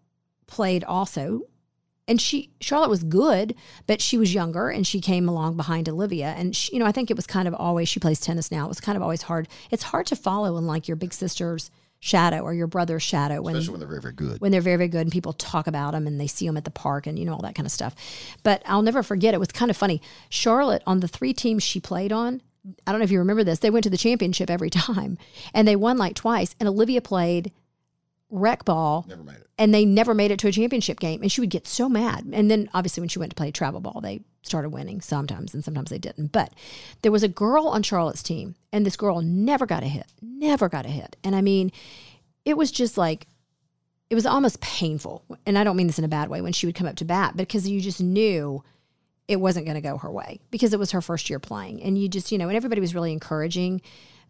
[0.47, 1.41] played also
[2.11, 3.55] and she Charlotte was good,
[3.87, 6.33] but she was younger and she came along behind Olivia.
[6.37, 8.65] And she, you know, I think it was kind of always she plays tennis now.
[8.65, 9.47] It was kind of always hard.
[9.71, 11.71] It's hard to follow in like your big sister's
[12.01, 14.41] shadow or your brother's shadow when Especially when they're very, very good.
[14.41, 16.65] when they're very very good and people talk about them and they see them at
[16.65, 17.95] the park and you know all that kind of stuff.
[18.43, 19.33] But I'll never forget.
[19.33, 20.01] It was kind of funny.
[20.29, 22.41] Charlotte on the three teams she played on.
[22.85, 23.59] I don't know if you remember this.
[23.59, 25.17] They went to the championship every time,
[25.53, 26.55] and they won like twice.
[26.59, 27.51] And Olivia played
[28.31, 29.47] rec ball Never made it.
[29.59, 32.25] and they never made it to a championship game and she would get so mad.
[32.31, 35.63] And then obviously when she went to play travel ball they started winning sometimes and
[35.63, 36.31] sometimes they didn't.
[36.31, 36.53] But
[37.01, 40.69] there was a girl on charlotte's team and this girl never got a hit never
[40.69, 41.17] got a hit.
[41.23, 41.71] And i mean
[42.45, 43.27] it was just like
[44.09, 45.23] it was almost painful.
[45.45, 47.05] And i don't mean this in a bad way when she would come up to
[47.05, 48.63] bat because you just knew
[49.27, 51.81] it wasn't going to go her way because it was her first year playing.
[51.83, 53.81] And you just you know and everybody was really encouraging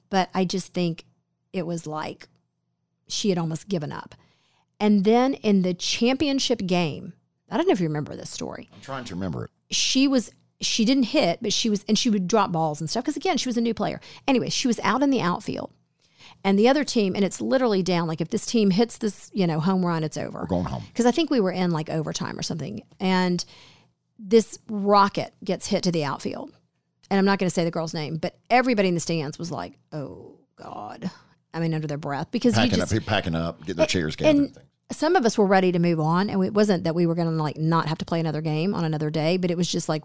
[0.09, 1.05] but i just think
[1.53, 2.27] it was like
[3.11, 4.15] she had almost given up.
[4.79, 7.13] And then in the championship game,
[7.49, 8.69] I don't know if you remember this story.
[8.73, 9.51] I'm trying to remember it.
[9.69, 13.03] She was she didn't hit, but she was and she would drop balls and stuff
[13.03, 13.99] because again, she was a new player.
[14.27, 15.71] Anyway, she was out in the outfield.
[16.43, 18.07] And the other team, and it's literally down.
[18.07, 20.39] Like if this team hits this, you know, home run, it's over.
[20.39, 20.83] We're going home.
[20.87, 22.81] Because I think we were in like overtime or something.
[22.99, 23.43] And
[24.17, 26.51] this rocket gets hit to the outfield.
[27.09, 29.51] And I'm not going to say the girl's name, but everybody in the stands was
[29.51, 31.11] like, oh God.
[31.53, 34.15] I mean, under their breath because you Packing just, up, packing up, getting their chairs
[34.15, 34.37] gathered.
[34.37, 34.57] and
[34.91, 37.27] some of us were ready to move on and it wasn't that we were going
[37.29, 39.87] to like not have to play another game on another day but it was just
[39.87, 40.03] like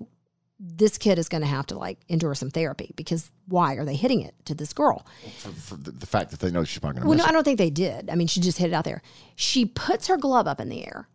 [0.61, 3.95] this kid is going to have to like endure some therapy because why are they
[3.97, 5.05] hitting it to this girl
[5.39, 7.29] for, for the, the fact that they know she's not going to well no it.
[7.29, 9.03] i don't think they did i mean she just hit it out there
[9.35, 11.09] she puts her glove up in the air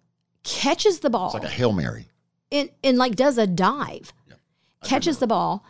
[0.44, 2.08] catches the ball It's like a hail mary.
[2.52, 4.12] and, and like does a dive,
[4.84, 5.64] catches the ball,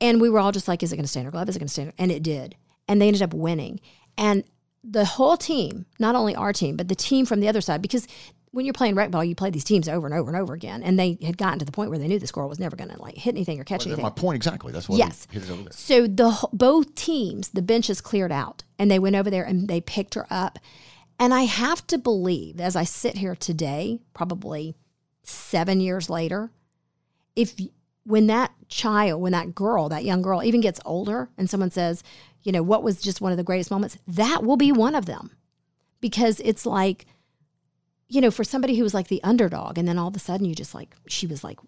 [0.00, 1.48] and we were all just like, "Is it going to stay in her glove?
[1.48, 1.94] Is it going to stay?" In her?
[1.98, 2.54] And it did,
[2.88, 3.80] and they ended up winning.
[4.16, 4.44] And
[4.84, 8.06] the whole team, not only our team, but the team from the other side, because
[8.50, 10.82] when you're playing rec ball, you play these teams over and over and over again,
[10.82, 12.90] and they had gotten to the point where they knew this girl was never going
[12.90, 14.02] to like hit anything or catch Well, anything.
[14.02, 14.72] my point exactly.
[14.72, 15.24] That's why Yes.
[15.26, 15.72] they hit it over there.
[15.72, 19.80] So the both teams, the benches cleared out, and they went over there and they
[19.80, 20.58] picked her up.
[21.18, 24.74] And I have to believe, as I sit here today, probably
[25.22, 26.50] seven years later,
[27.36, 27.54] if
[28.04, 32.02] when that child, when that girl, that young girl even gets older and someone says,
[32.42, 35.06] you know, what was just one of the greatest moments, that will be one of
[35.06, 35.30] them.
[36.00, 37.06] Because it's like,
[38.08, 40.46] you know, for somebody who was like the underdog, and then all of a sudden
[40.46, 41.58] you just like, she was like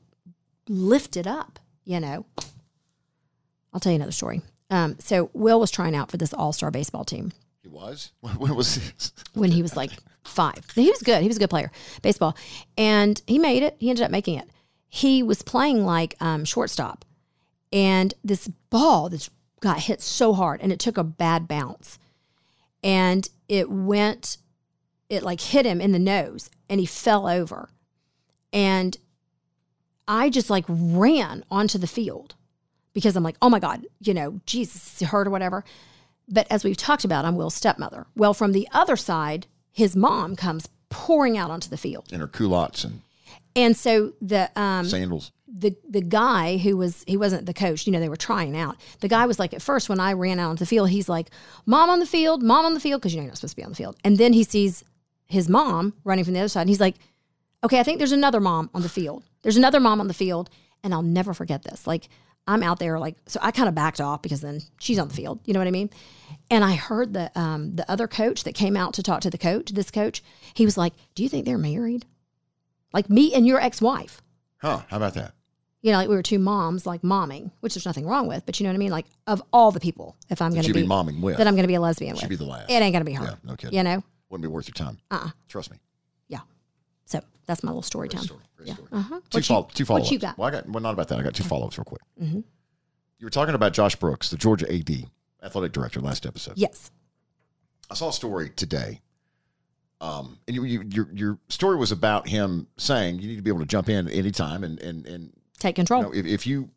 [0.68, 2.26] lifted up, you know.
[3.72, 4.42] I'll tell you another story.
[4.70, 7.32] Um, so Will was trying out for this all star baseball team
[7.62, 8.12] He was.
[8.38, 9.12] When was this?
[9.34, 9.90] when he was like
[10.24, 10.64] five.
[10.74, 11.22] He was good.
[11.22, 11.70] He was a good player,
[12.02, 12.36] baseball.
[12.78, 13.76] And he made it.
[13.78, 14.48] He ended up making it.
[14.88, 17.04] He was playing like um, shortstop.
[17.72, 19.28] And this ball this
[19.60, 21.98] got hit so hard and it took a bad bounce.
[22.82, 24.36] And it went,
[25.08, 27.70] it like hit him in the nose and he fell over.
[28.52, 28.96] And
[30.06, 32.34] I just like ran onto the field
[32.92, 35.64] because I'm like, oh my God, you know, Jesus, hurt or whatever.
[36.28, 38.06] But as we've talked about, I'm Will's stepmother.
[38.14, 42.12] Well, from the other side, his mom comes pouring out onto the field.
[42.12, 43.00] In her culottes and
[43.56, 45.32] And so the um sandals.
[45.46, 48.76] the the guy who was he wasn't the coach, you know, they were trying out.
[49.00, 51.30] The guy was like at first when I ran out onto the field, he's like,
[51.66, 53.56] Mom on the field, mom on the field, because you know you're not supposed to
[53.56, 53.96] be on the field.
[54.04, 54.82] And then he sees
[55.26, 56.96] his mom running from the other side, and he's like,
[57.64, 59.22] Okay, I think there's another mom on the field.
[59.42, 60.50] There's another mom on the field.
[60.82, 61.86] And I'll never forget this.
[61.86, 62.08] Like
[62.46, 65.14] I'm out there, like so I kind of backed off because then she's on the
[65.14, 65.40] field.
[65.46, 65.88] You know what I mean?
[66.50, 69.38] And I heard the um the other coach that came out to talk to the
[69.38, 72.04] coach, this coach, he was like, Do you think they're married?
[72.94, 74.22] Like me and your ex-wife
[74.58, 74.80] Huh?
[74.88, 75.34] How about that?
[75.82, 78.58] you know, like we were two moms, like momming, which there's nothing wrong with, but
[78.58, 78.90] you know what I mean?
[78.90, 81.36] Like of all the people, if I'm going to be, be momming with.
[81.36, 82.70] that I'm going to be a lesbian She'd with, be the last.
[82.70, 83.24] it ain't going to be her.
[83.24, 83.76] Yeah, no kidding.
[83.76, 84.02] You know?
[84.30, 84.96] Wouldn't be worth your time.
[85.10, 85.28] Uh-uh.
[85.46, 85.76] Trust me.
[86.28, 86.38] Yeah.
[87.04, 88.24] So that's my little story Great time.
[88.24, 88.40] story.
[88.56, 88.74] Great yeah.
[88.76, 88.88] story.
[88.92, 89.20] Uh-huh.
[89.28, 90.06] Two, What follow, you, two follow-ups.
[90.06, 90.38] What you got?
[90.38, 91.18] Well, I got well, not about that.
[91.18, 92.00] I got two follow-ups real quick.
[92.18, 94.90] You were talking about Josh Brooks, the Georgia AD,
[95.42, 96.54] athletic director, last episode.
[96.56, 96.90] Yes.
[97.90, 99.02] I saw a story today.
[100.04, 103.50] Um, and you, you, your your story was about him saying you need to be
[103.50, 106.02] able to jump in at any time, and and and Take control.
[106.02, 106.68] you know, if, if you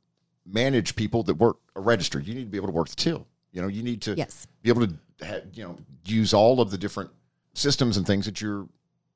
[0.46, 3.28] manage people that work a register, you need to be able to work the till.
[3.52, 4.48] You know, you need to Yes.
[4.62, 4.94] be able to
[5.26, 7.10] have, you know use all of the different
[7.54, 8.68] systems and things that your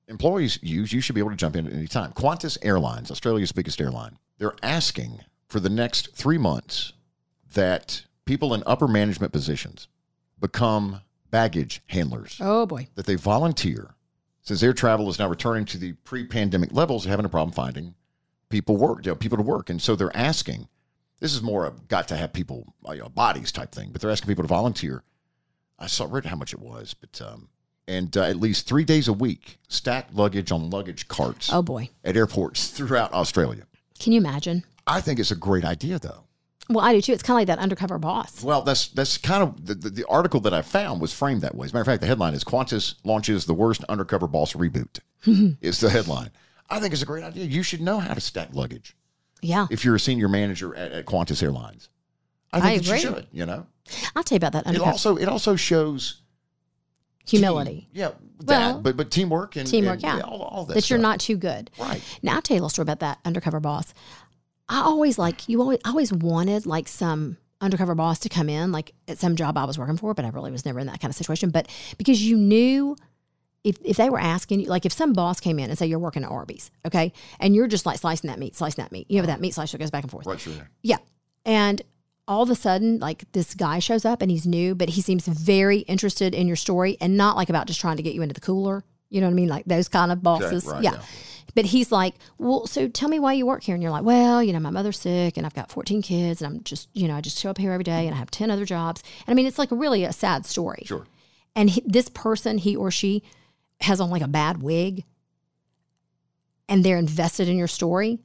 [0.10, 0.92] employees use.
[0.92, 2.12] You should be able to jump in at any time.
[2.12, 6.92] Qantas Airlines, Australia's biggest airline, they're asking for the next three months
[7.54, 9.88] that people in upper management positions
[10.40, 12.88] become baggage handlers oh boy.
[12.96, 13.96] that they volunteer
[14.42, 17.94] since air travel is now returning to the pre-pandemic levels they're having a problem finding
[18.50, 20.68] people work you know, people to work and so they're asking
[21.20, 24.12] this is more a got to have people you know, bodies type thing but they're
[24.12, 25.04] asking people to volunteer
[25.80, 27.48] i saw read how much it was but um
[27.88, 31.90] and uh, at least three days a week stack luggage on luggage carts Oh boy.
[32.04, 33.64] at airports throughout australia
[34.00, 34.64] Can you imagine?
[34.88, 36.24] i think it's a great idea though
[36.74, 37.14] Well, I do too.
[37.14, 38.44] It's kind of like that undercover boss.
[38.44, 41.56] Well, that's that's kind of the, the, the article that I found was framed that
[41.56, 41.66] way.
[41.66, 45.00] As a matter of fact, the headline is Qantas launches the worst undercover boss reboot.
[45.62, 46.32] is the headline.
[46.70, 47.46] I think it's a great idea.
[47.46, 48.96] You should know how to stack luggage
[49.42, 49.68] Yeah.
[49.70, 51.90] if you're a senior manager at, at Qantas Airlines.
[52.54, 53.00] I think I that you agree.
[53.22, 53.28] should.
[53.32, 53.68] You know,
[54.16, 56.22] I'll tell you about that it undercover also it also shows
[57.26, 57.72] humility.
[57.72, 58.08] team- yeah,
[58.40, 60.26] that, Well, but but teamwork and Teamwork, and, yeah.
[60.26, 60.74] all, all that.
[60.76, 61.70] that you're not too good.
[61.80, 62.02] right.
[62.24, 63.94] Now I'll tell you a little story about that undercover boss.
[64.72, 68.72] I always like you always I always wanted like some undercover boss to come in
[68.72, 71.00] like at some job I was working for, but I really was never in that
[71.00, 71.50] kind of situation.
[71.52, 72.96] But because you knew
[73.64, 76.00] if, if they were asking you, like if some boss came in and say you're
[76.00, 79.20] working at Arby's, okay, and you're just like slicing that meat, slicing that meat, you
[79.22, 80.40] know that meat slicer goes back and forth, Right.
[80.40, 80.54] Sure.
[80.82, 80.98] yeah.
[81.46, 81.82] And
[82.28, 85.28] all of a sudden, like this guy shows up and he's new, but he seems
[85.28, 88.34] very interested in your story and not like about just trying to get you into
[88.34, 88.84] the cooler.
[89.10, 89.50] You know what I mean?
[89.50, 90.66] Like those kind of bosses.
[90.66, 90.94] right, yeah.
[90.94, 91.02] yeah.
[91.56, 93.76] But he's like, well, so tell me why you work here.
[93.76, 96.54] And you're like, well, you know, my mother's sick and I've got 14 kids and
[96.54, 98.50] I'm just, you know, I just show up here every day and I have 10
[98.50, 99.04] other jobs.
[99.26, 100.84] And I mean, it's like really a sad story.
[100.86, 101.06] Sure.
[101.56, 103.24] And he, this person, he or she,
[103.82, 105.04] has on like a bad wig
[106.70, 108.20] and they're invested in your story.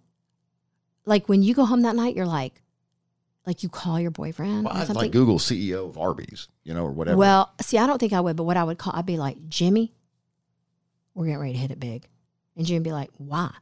[1.04, 2.62] Like when you go home that night, you're like,
[3.46, 5.04] like you call your boyfriend Well, I'd something.
[5.04, 7.16] like Google CEO of Arby's, you know, or whatever.
[7.16, 9.48] Well, see, I don't think I would, but what I would call, I'd be like,
[9.48, 9.92] Jimmy,
[11.14, 12.06] we're getting ready to hit it big.
[12.56, 13.52] And would be like, why?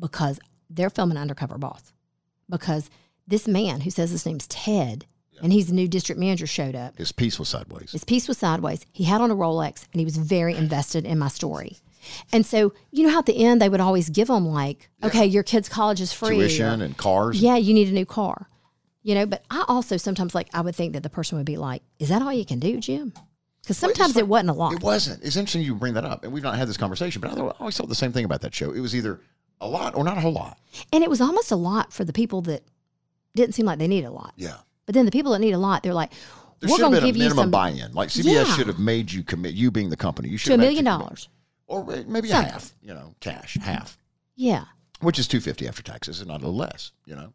[0.00, 1.92] Because they're filming Undercover Boss.
[2.50, 2.90] Because
[3.26, 5.06] this man who says his name's Ted
[5.42, 6.96] and he's the new district manager showed up.
[6.96, 7.92] his piece was sideways.
[7.92, 8.84] His piece was sideways.
[8.92, 11.78] He had on a Rolex and he was very invested in my story.
[12.32, 15.24] And so, you know how at the end they would always give them like, okay,
[15.24, 16.36] your kid's college is free.
[16.36, 17.40] Tuition and cars.
[17.40, 18.48] yeah, you need a new car.
[19.04, 21.56] You know, but I also sometimes like I would think that the person would be
[21.56, 23.12] like, "Is that all you can do, Jim?"
[23.62, 24.72] Because sometimes it wasn't a lot.
[24.72, 25.22] It wasn't.
[25.22, 27.76] It's interesting you bring that up, and we've not had this conversation, but I always
[27.76, 28.72] thought oh, the same thing about that show.
[28.72, 29.20] It was either
[29.60, 30.58] a lot or not a whole lot.
[30.92, 32.64] And it was almost a lot for the people that
[33.34, 34.32] didn't seem like they needed a lot.
[34.36, 34.56] Yeah.
[34.86, 36.10] But then the people that need a lot, they're like,
[36.58, 37.92] There "We're going to been a give you minimum some buy-in.
[37.92, 38.44] Like CBS Yeah.
[38.56, 39.54] should have made you commit.
[39.54, 41.28] You being the company, you should to a million dollars."
[41.68, 42.72] or maybe a half.
[42.82, 43.96] You know, cash half,
[44.34, 44.64] Yeah.
[45.00, 46.90] which is two fifty after taxes, and not a little less.
[47.06, 47.32] You know,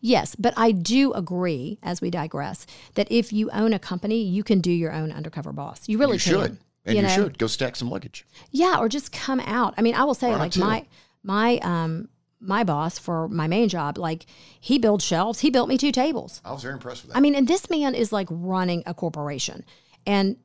[0.00, 4.42] Yes, but I do agree, as we digress, that if you own a company, you
[4.42, 5.88] can do your own undercover boss.
[5.88, 6.32] You really you can.
[6.32, 6.58] should.
[6.84, 7.08] And you, know?
[7.08, 8.26] should go stack some luggage.
[8.50, 9.74] Yeah, or just come out.
[9.76, 10.86] I mean, I will say, not like my
[11.22, 12.08] my um
[12.40, 14.26] my boss for my main job, like
[14.60, 15.40] he builds shelves.
[15.40, 16.40] He built me two tables.
[16.44, 17.18] I was very impressed with that.
[17.18, 19.64] I mean, and this man is like running a corporation
[20.06, 20.36] and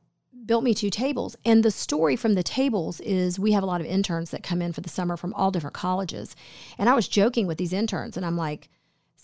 [0.44, 1.36] built me two tables.
[1.44, 4.60] And the story from the tables is we have a lot of interns that come
[4.60, 6.36] in for the summer from all different colleges.
[6.78, 8.68] And I was joking with these interns and I'm like,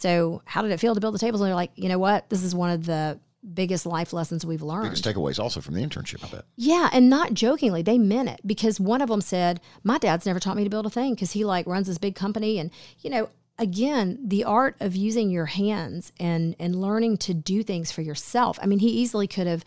[0.01, 1.41] so how did it feel to build the tables?
[1.41, 2.29] And they're like, you know what?
[2.31, 3.21] This is one of the
[3.55, 4.85] biggest life lessons we've learned.
[4.85, 6.45] Biggest takeaways also from the internship, I bet.
[6.57, 10.41] Yeah, and not jokingly, they meant it because one of them said, "My dad's never
[10.41, 13.11] taught me to build a thing because he like runs this big company." And you
[13.11, 18.03] know, again, the art of using your hands and and learning to do things for
[18.03, 18.59] yourself.
[18.63, 19.65] I mean, he easily could have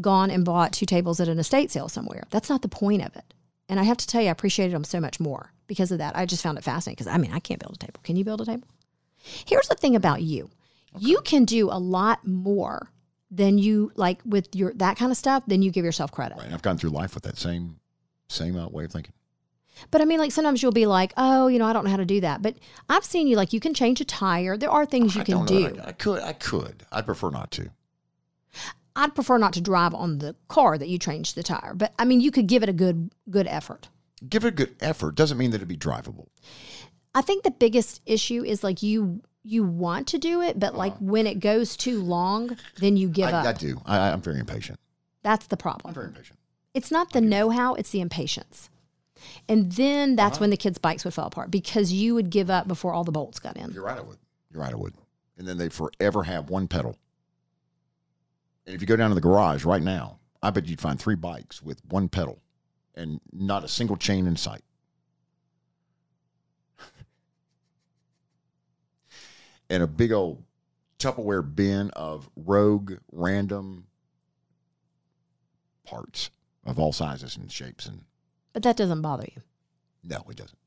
[0.00, 2.24] gone and bought two tables at an estate sale somewhere.
[2.30, 3.34] That's not the point of it.
[3.68, 6.16] And I have to tell you, I appreciated him so much more because of that.
[6.16, 8.00] I just found it fascinating because I mean, I can't build a table.
[8.02, 8.68] Can you build a table?
[9.22, 10.50] Here's the thing about you.
[10.98, 12.90] You can do a lot more
[13.30, 16.36] than you like with your that kind of stuff than you give yourself credit.
[16.36, 16.52] Right.
[16.52, 17.80] I've gone through life with that same
[18.28, 19.14] same uh, way of thinking.
[19.90, 21.96] But I mean, like sometimes you'll be like, oh, you know, I don't know how
[21.96, 22.42] to do that.
[22.42, 22.56] But
[22.88, 24.56] I've seen you like you can change a tire.
[24.56, 26.22] There are things you I can don't know that I, I could.
[26.22, 26.84] I could.
[26.92, 27.70] I'd prefer not to.
[28.94, 31.72] I'd prefer not to drive on the car that you changed the tire.
[31.74, 33.88] But I mean, you could give it a good good effort.
[34.28, 35.14] Give it a good effort.
[35.14, 36.28] Doesn't mean that it'd be drivable.
[37.14, 40.96] I think the biggest issue is like you you want to do it, but like
[40.98, 43.36] when it goes too long, then you give Uh-huh.
[43.38, 43.46] I, up.
[43.46, 43.82] I do.
[43.84, 44.78] I, I'm very impatient.
[45.22, 45.88] That's the problem.
[45.90, 46.12] I'm problem.
[46.14, 46.38] very impatient.
[46.74, 48.70] It's not the know-how; it's the impatience.
[49.48, 50.16] And then Uh-huh.
[50.16, 53.04] that's when the kids' bikes would fall apart because you would give up before all
[53.04, 53.70] the bolts got in.
[53.72, 53.98] You're right.
[53.98, 54.18] I would.
[54.52, 54.72] You're right.
[54.72, 54.94] I would.
[55.38, 56.96] And then they forever have one pedal.
[58.66, 61.14] And if you go down to the garage right now, I bet you'd find three
[61.16, 62.40] bikes with one pedal
[62.94, 64.62] and not a single chain in sight.
[69.72, 70.44] And a big old
[70.98, 73.86] Tupperware bin of rogue random
[75.84, 76.30] parts
[76.64, 77.86] of all sizes and shapes.
[77.86, 78.02] And
[78.52, 79.42] But that doesn't bother you.
[80.04, 80.58] no, it doesn't.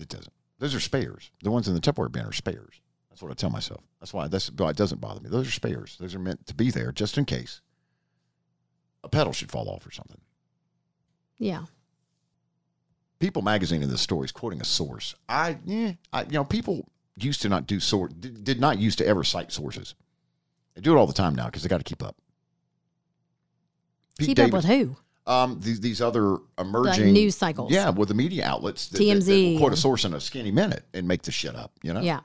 [0.00, 0.32] It doesn't.
[0.58, 1.30] Those are spares.
[1.42, 2.80] The ones in the Tupperware bin are spares.
[3.10, 3.82] That's what I tell myself.
[4.00, 5.28] That's why that's why it doesn't bother me.
[5.28, 5.96] Those are spares.
[6.00, 7.60] Those are meant to be there just in case
[9.04, 10.20] a pedal should fall off or something.
[11.38, 11.66] Yeah.
[13.20, 15.14] People magazine in this story is quoting a source.
[15.28, 19.06] I, yeah, I, you know, people used to not do source, did, not used to
[19.06, 19.94] ever cite sources.
[20.74, 22.16] They do it all the time now because they got to keep up.
[24.18, 24.96] Pete Keep David- up with who?
[25.26, 27.72] Um, these, these other emerging news cycles.
[27.72, 28.88] Yeah, with the media outlets.
[28.88, 31.32] That, that- that TMZ will quote a source in a skinny minute and make the
[31.32, 31.72] shit up.
[31.82, 32.00] You know.
[32.00, 32.20] Yeah.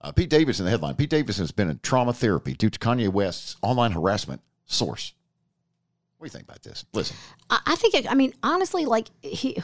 [0.00, 0.94] Uh, Pete Davidson, the headline.
[0.94, 4.42] Pete Davis has been in trauma therapy due to Kanye West's online harassment.
[4.66, 5.14] Source.
[6.18, 6.84] What do you think about this?
[6.92, 7.16] Listen,
[7.48, 9.56] I, I think, it, I mean, honestly, like he,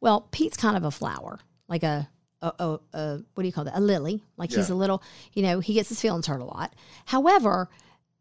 [0.00, 2.08] well, Pete's kind of a flower, like a,
[2.42, 3.76] a, a, a what do you call that?
[3.76, 4.22] A lily.
[4.36, 5.02] Like he's a little,
[5.32, 6.74] you know, he gets his feelings hurt a lot.
[7.06, 7.70] However,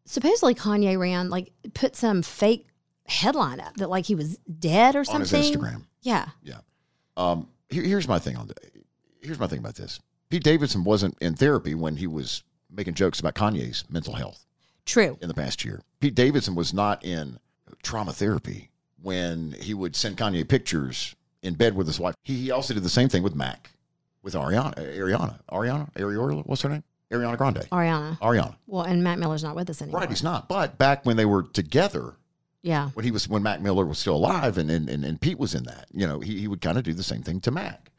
[0.05, 2.67] supposedly Kanye ran, like, put some fake
[3.05, 5.41] headline up that like he was dead or on something.
[5.41, 5.85] his Instagram.
[6.01, 6.27] Yeah.
[6.43, 6.59] Yeah.
[7.17, 8.55] Um, here, here's my thing on the,
[9.21, 9.99] here's my thing about this.
[10.29, 14.45] Pete Davidson wasn't in therapy when he was making jokes about Kanye's mental health
[14.85, 15.17] True.
[15.21, 15.81] in the past year.
[15.99, 17.37] Pete Davidson was not in
[17.83, 18.69] trauma therapy
[19.01, 22.15] when he would send Kanye pictures in bed with his wife.
[22.23, 23.71] He, he also did the same thing with Mac,
[24.23, 26.83] with Ariana, Ariana, Ariana, Ariana, what's her name?
[27.11, 27.67] Ariana Grande.
[27.71, 28.17] Ariana.
[28.19, 28.55] Ariana.
[28.67, 30.01] Well, and Mac Miller's not with us anymore.
[30.01, 30.47] Right, he's not.
[30.47, 32.13] But back when they were together,
[32.61, 32.89] Yeah.
[32.93, 35.53] when he was when Mac Miller was still alive and and, and, and Pete was
[35.55, 37.89] in that, you know, he, he would kind of do the same thing to Mac.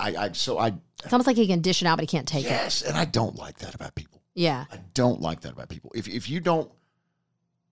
[0.00, 0.68] I, I so I
[1.04, 2.48] It's almost like he can dish it out, but he can't take it.
[2.48, 4.20] yes, and I don't like that about people.
[4.34, 4.64] Yeah.
[4.72, 5.92] I don't like that about people.
[5.94, 6.70] If if you don't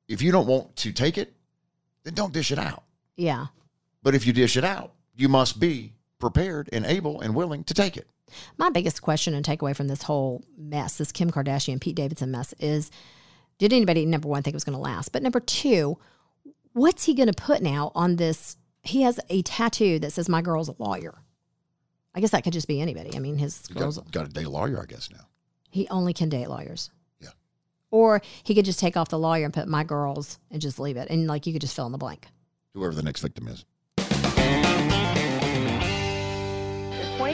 [0.07, 1.35] if you don't want to take it,
[2.05, 2.85] then don't dish it out.
[3.17, 3.47] Yeah.
[4.03, 7.75] But if you dish it out, you must be prepared and able and willing to
[7.75, 8.09] take it.
[8.59, 12.53] My biggest question and takeaway from this whole mess, this Kim Kardashian Pete Davidson mess,
[12.59, 12.91] is
[13.59, 15.11] did anybody number one think it was going to last?
[15.13, 15.99] But number two,
[16.73, 18.57] what's he going to put now on this?
[18.83, 21.15] He has a tattoo that says "My girl's a lawyer."
[22.15, 23.15] I guess that could just be anybody.
[23.17, 25.27] I mean, his girl's got, got a day lawyer, I guess now.
[25.71, 26.91] he only can date lawyers.
[27.21, 27.29] Yeah.
[27.91, 30.97] Or he could just take off the lawyer and put "My girls" and just leave
[30.97, 32.27] it, and like you could just fill in the blank.
[32.75, 33.65] Whoever the next victim is.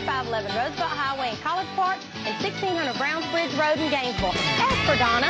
[0.04, 1.96] 2511 Roosevelt Highway in College Park
[2.26, 4.32] and 1600 Brownsbridge Road in Gainesville.
[4.36, 5.28] Ask for Donna.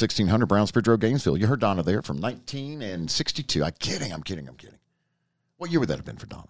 [0.00, 1.36] 1600 Brownsbridge Road, Gainesville.
[1.36, 3.62] You heard Donna there from 19 and 62.
[3.62, 4.10] I'm kidding.
[4.10, 4.48] I'm kidding.
[4.48, 4.78] I'm kidding.
[5.58, 6.48] What year would that have been for Donna?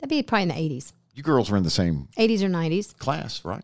[0.00, 2.94] That'd be probably in the eighties, You girls were in the same eighties or nineties.
[2.94, 3.62] class, right?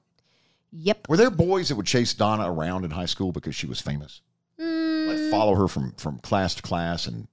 [0.71, 1.09] Yep.
[1.09, 4.21] Were there boys that would chase Donna around in high school because she was famous?
[4.59, 5.31] Like mm.
[5.33, 7.27] follow her from, from class to class and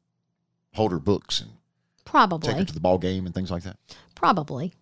[0.73, 1.51] hold her books and
[2.05, 2.47] Probably.
[2.47, 3.77] take her to the ball game and things like that?
[4.15, 4.73] Probably.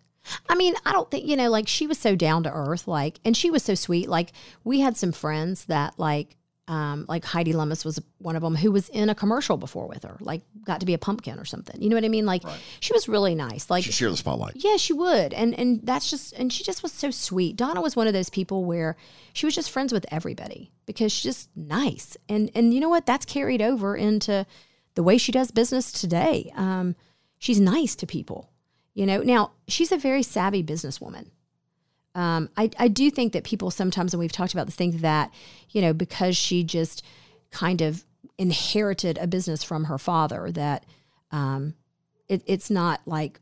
[0.49, 3.19] I mean, I don't think, you know, like she was so down to earth, like,
[3.26, 4.07] and she was so sweet.
[4.09, 4.32] Like,
[4.63, 6.38] we had some friends that, like,
[6.69, 10.03] um, like Heidi Lummis was one of them who was in a commercial before with
[10.03, 11.82] her, like, got to be a pumpkin or something.
[11.82, 12.26] You know what I mean?
[12.26, 12.41] Like,
[12.80, 13.69] she was really nice.
[13.69, 14.53] Like, She share the spotlight.
[14.55, 15.34] yeah, she would.
[15.34, 17.57] And and that's just and she just was so sweet.
[17.57, 18.95] Donna was one of those people where
[19.34, 22.15] she was just friends with everybody because she's just nice.
[22.30, 23.05] And and you know what?
[23.05, 24.45] That's carried over into
[24.95, 26.49] the way she does business today.
[26.55, 26.95] Um,
[27.39, 28.51] she's nice to people.
[28.93, 31.27] You know, now she's a very savvy businesswoman.
[32.15, 35.31] Um, I, I do think that people sometimes, and we've talked about this, think that,
[35.71, 37.03] you know, because she just
[37.49, 38.05] kind of
[38.37, 40.85] inherited a business from her father, that
[41.31, 41.73] um,
[42.27, 43.39] it, it's not like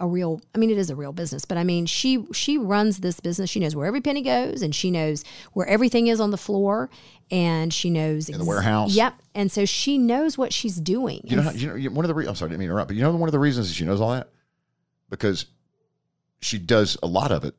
[0.00, 2.98] a real i mean it is a real business but i mean she she runs
[2.98, 5.22] this business she knows where every penny goes and she knows
[5.52, 6.90] where everything is on the floor
[7.30, 8.92] and she knows In the warehouse?
[8.92, 12.08] yep and so she knows what she's doing You know, how, you know, one of
[12.08, 13.38] the re- I'm sorry, I didn't mean to interrupt, but you know, one of the
[13.38, 14.30] reasons she knows all that
[15.12, 15.46] because
[16.40, 17.54] she does a lot of it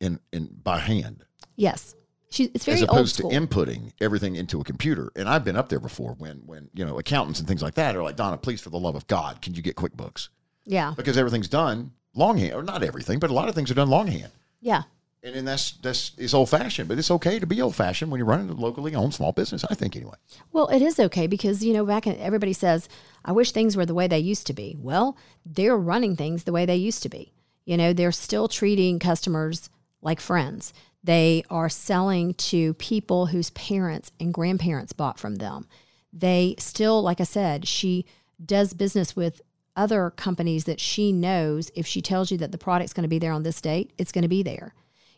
[0.00, 1.24] in in by hand,
[1.56, 1.94] yes
[2.28, 5.10] she, it's very as opposed to inputting everything into a computer.
[5.16, 7.96] And I've been up there before when when you know accountants and things like that
[7.96, 10.28] are like, Donna, please, for the love of God, can you get QuickBooks?
[10.64, 13.88] yeah Because everything's done longhand, or not everything, but a lot of things are done
[13.88, 14.32] longhand.
[14.60, 14.82] yeah
[15.26, 18.18] And then that's that's it's old fashioned, but it's okay to be old fashioned when
[18.18, 19.64] you're running a locally owned small business.
[19.68, 20.14] I think anyway.
[20.52, 22.88] Well, it is okay because you know back in, everybody says,
[23.24, 26.52] "I wish things were the way they used to be." Well, they're running things the
[26.52, 27.32] way they used to be.
[27.64, 29.68] You know, they're still treating customers
[30.00, 30.72] like friends.
[31.02, 35.66] They are selling to people whose parents and grandparents bought from them.
[36.12, 38.06] They still, like I said, she
[38.44, 39.42] does business with
[39.74, 43.18] other companies that she knows if she tells you that the product's going to be
[43.18, 44.72] there on this date, it's going to be there.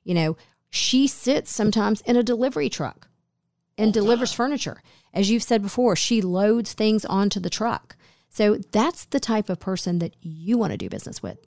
[0.04, 0.36] You know,
[0.70, 3.08] she sits sometimes in a delivery truck
[3.76, 4.82] and oh, delivers furniture.
[5.14, 7.96] As you've said before, she loads things onto the truck.
[8.28, 11.38] So that's the type of person that you want to do business with.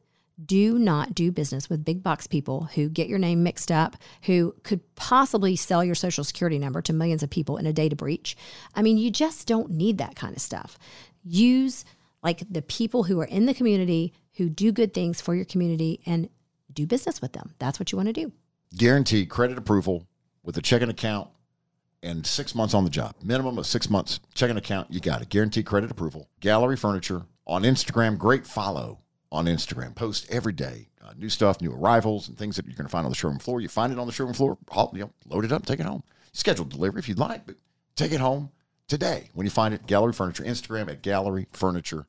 [0.44, 4.56] Do not do business with big box people who get your name mixed up, who
[4.64, 8.36] could possibly sell your social security number to millions of people in a data breach.
[8.74, 10.80] I mean, you just don't need that kind of stuff.
[11.24, 11.86] Use
[12.24, 16.02] like the people who are in the community who do good things for your community
[16.06, 16.30] and
[16.74, 17.54] do business with them.
[17.60, 18.32] That's what you want to do.
[18.78, 20.08] Guaranteed credit approval
[20.44, 21.30] with a checking account
[22.04, 23.16] and six months on the job.
[23.22, 24.92] Minimum of six months checking account.
[24.92, 25.30] You got it.
[25.30, 26.30] Guaranteed credit approval.
[26.40, 28.18] Gallery Furniture on Instagram.
[28.18, 29.00] Great follow
[29.32, 29.94] on Instagram.
[29.94, 30.88] Post every day.
[31.04, 33.40] Uh, new stuff, new arrivals, and things that you're going to find on the showroom
[33.40, 33.60] floor.
[33.60, 34.58] You find it on the showroom floor.
[34.70, 36.04] haul- You know, load it up, take it home.
[36.32, 37.56] Scheduled delivery if you'd like, but
[37.96, 38.52] take it home
[38.88, 39.86] today when you find it.
[39.86, 40.44] Gallery Furniture.
[40.44, 42.06] Instagram at Gallery Furniture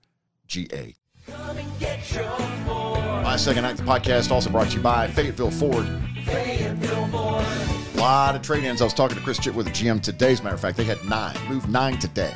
[0.47, 0.95] GA.
[1.29, 5.87] My second act of the podcast also brought to you by Fayetteville Ford.
[7.15, 8.81] A lot of trade ins.
[8.81, 10.33] I was talking to Chris Chip with the GM today.
[10.33, 12.35] As a matter of fact, they had nine, moved nine today.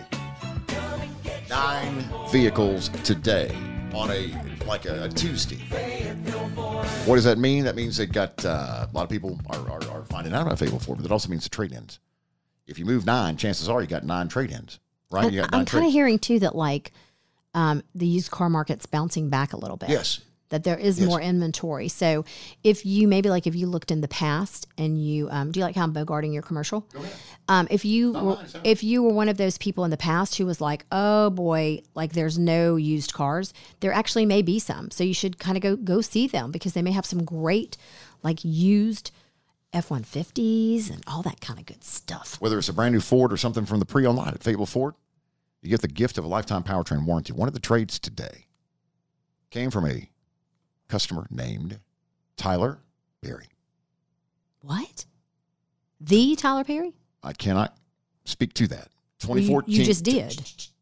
[1.49, 3.57] Nine vehicles today
[3.95, 4.35] on a
[4.66, 5.57] like a, a Tuesday.
[7.07, 7.64] What does that mean?
[7.64, 10.59] That means they got uh, a lot of people are, are, are finding out about
[10.59, 12.01] Fayetteville Ford, but that also means the trade ins.
[12.66, 15.33] If you move nine, chances are you got nine trade ins, right?
[15.33, 16.93] Got I'm kind of hearing too that like
[17.55, 19.89] um, the used car market's bouncing back a little bit.
[19.89, 20.20] Yes.
[20.51, 21.09] That there is Yes.
[21.09, 21.88] more inventory.
[21.88, 22.24] So
[22.62, 25.66] if you maybe like if you looked in the past and you um, do you
[25.66, 26.86] like how I'm bogarting your commercial?
[27.49, 30.47] Um, if you were, if you were one of those people in the past who
[30.47, 34.90] was like, oh boy, like there's no used cars, there actually may be some.
[34.92, 37.76] So you should kind of go go see them because they may have some great
[38.22, 39.11] like used
[39.72, 42.40] F one fifties and all that kind of good stuff.
[42.40, 44.94] whether it's a brand new Ford or something from the pre-owned lot at Fayetteville Ford,
[45.61, 47.32] you get the gift of a lifetime powertrain warranty.
[47.32, 48.47] One of the trades today
[49.51, 50.09] came from a
[50.89, 51.80] customer named
[52.37, 52.78] Tyler
[53.22, 53.47] Perry.
[54.61, 55.05] What?
[56.01, 56.93] The Tyler Perry?
[57.22, 57.76] I cannot
[58.24, 58.89] speak to that.
[59.26, 59.74] Well, you- 2014.
[59.74, 60.30] you just did.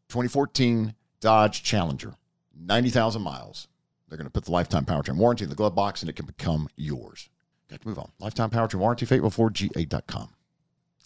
[0.09, 2.15] 2014 Dodge Challenger,
[2.59, 3.67] 90,000 miles.
[4.07, 6.25] They're going to put the lifetime powertrain warranty in the glove box and it can
[6.25, 7.29] become yours.
[7.69, 8.11] Got to move on.
[8.19, 10.29] Lifetime powertrain warranty, FayettevilleFordGA.com.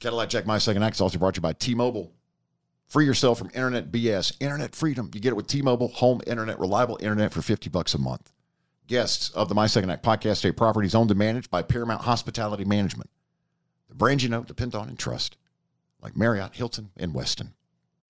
[0.02, 2.12] Cadillac Jack My Second Act is also brought to you by T-Mobile.
[2.88, 4.36] Free yourself from internet BS.
[4.40, 5.10] Internet freedom.
[5.14, 8.32] You get it with T-Mobile, home internet, reliable internet for 50 bucks a month.
[8.90, 12.66] Guests of the My Second Act podcast stay properties owned and managed by Paramount Hospitality
[12.66, 13.12] Management.
[13.88, 15.38] The brand you know, depend on, and trust,
[16.02, 17.50] like Marriott, Hilton, and Westin.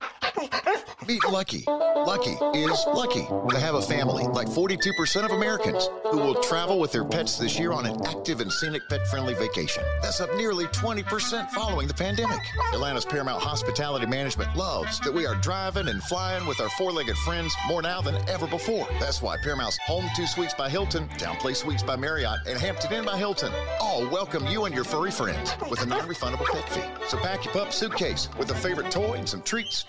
[1.07, 1.63] Meet Lucky.
[1.67, 6.91] Lucky is lucky to have a family like 42% of Americans who will travel with
[6.91, 9.83] their pets this year on an active and scenic pet friendly vacation.
[10.01, 12.39] That's up nearly 20% following the pandemic.
[12.73, 17.17] Atlanta's Paramount Hospitality Management loves that we are driving and flying with our four legged
[17.17, 18.87] friends more now than ever before.
[18.99, 23.05] That's why Paramount's Home Two Suites by Hilton, TownePlace Suites by Marriott, and Hampton Inn
[23.05, 27.07] by Hilton all welcome you and your furry friends with a non refundable pet fee.
[27.07, 29.85] So pack your pup suitcase with a favorite toy and some treats.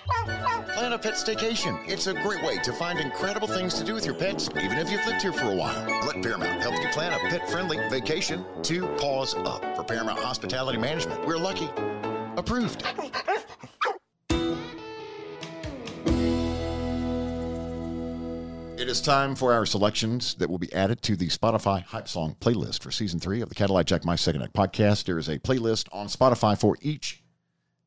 [0.74, 1.80] Plan a Pet Staycation.
[1.88, 4.90] It's a great way to find incredible things to do with your pets, even if
[4.90, 5.86] you've lived here for a while.
[6.07, 8.44] Let Paramount help you plan a pet-friendly vacation.
[8.64, 11.26] to paws up for Paramount Hospitality Management.
[11.26, 11.70] We're lucky.
[12.36, 12.84] Approved.
[18.78, 22.36] It is time for our selections that will be added to the Spotify Hype Song
[22.40, 25.05] playlist for season three of the Cadillac Jack My Second Act podcast.
[25.05, 27.22] There is a playlist on Spotify for each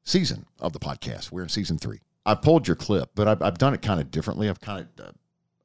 [0.03, 1.31] season of the podcast.
[1.31, 1.99] We're in season three.
[2.25, 4.49] I've pulled your clip, but I've, I've done it kind of differently.
[4.49, 5.11] I've kind of uh,